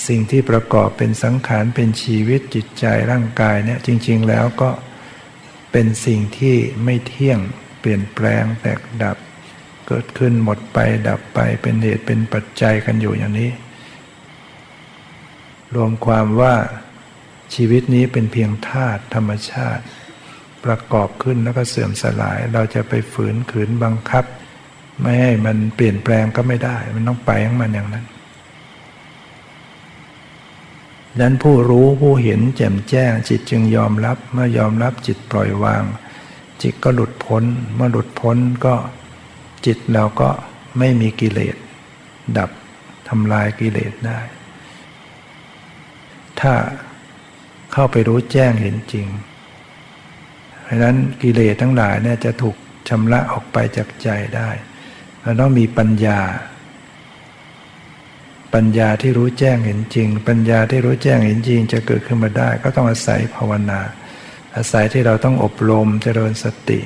[0.06, 4.70] สิ่งที่ประกอบเป็นสังขารเป็นชีวิตจิตใจร่างกายเนี่ยจริง ๆ แล้วก็
[5.72, 7.38] เป็นสิ่งที่ไม่เที่ยง
[7.80, 9.16] เปลี่ยนแปลงแตกดับ
[9.88, 13.50] เกิดขึ้นหมดไปดับไปเป็นเหตุเป็นปัจจัยกันอยู่อย่างนี้
[15.74, 16.54] รวมความว่า
[17.54, 19.84] ชีวิตนี้เป็นเพียงธาตุธรรมชาติ
[20.64, 24.24] ประกอบขึ้นแล้วก็เสื่อมสลาย เราจะไปฝืนขืนบังคับ
[25.00, 28.06] ไม่ให้มันเปลี่ยนแปลงก็ไม่ได้ มันต้องไปของมันอย่างนั้น
[31.12, 35.84] ดังนั้นผู้รู้ผู้เห็นแจ่มแจ้ง จิตจึงยอมรับเมื่อยอมรับจิตปล่อยวาง
[36.62, 37.44] จิตก็หลุดพ้น
[37.74, 38.74] เมื่อหลุดพ้นก็
[39.66, 40.30] จิตเราก็
[40.78, 41.56] ไม่มีกิเลส
[42.38, 42.50] ดับ
[43.08, 44.20] ทำลายกิเลสได้
[46.40, 46.54] ถ้า
[47.72, 49.06] เข้าไปรู้แจ้งเห็นจริง
[50.64, 52.56] เพราะนั้นกิเลสทั้งหลายเนี่ยจะถูก
[52.88, 54.50] ชำระออกไปจากใจได้
[55.20, 56.20] เราต้องมีปัญญา
[58.54, 63.80] ปัญญาที่รู้แจ้งเห็นจริง ปัญญาที่รู้แจ้งเห็นจริง จะเกิดขึ้นมาได้ ก็ต้องอาศัยภาวนา
[64.56, 66.80] อาศัยที่เราต้องอบรมเจริญสติ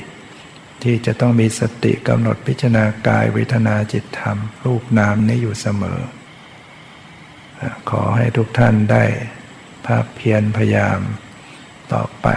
[0.83, 6.01] ที่จะต้องมีสติกำหนดพิจารณากายเวทนาจิตธรรม รูปนามนี้อยู่เสมอ
[7.91, 9.05] ขอให้ทุกท่านได้
[9.87, 11.01] ภาพเพียรพยายาม
[11.93, 12.29] ต่อไป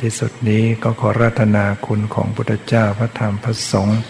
[0.00, 4.00] ที่สุดนี้ก็ขอรัตนาคุณของพุทธเจ้าพระธรรมพระสงฆ์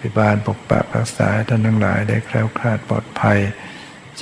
[0.00, 3.38] พิบาลปกปักรักษาท่านทั้งหลายได้แคล้วคลาดปลอดภัย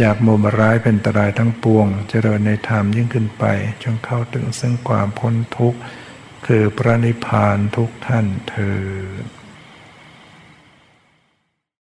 [0.00, 3.44] จากมุมร้ายเป็นตรายทั้งปวง เจริญในธรรมยิ่งขึ้นไป
[3.82, 5.78] จนเข้าถึงซึ่งความพ้นทุกข์
[6.46, 8.80] คือพระนิพพานทุกท่านเธอ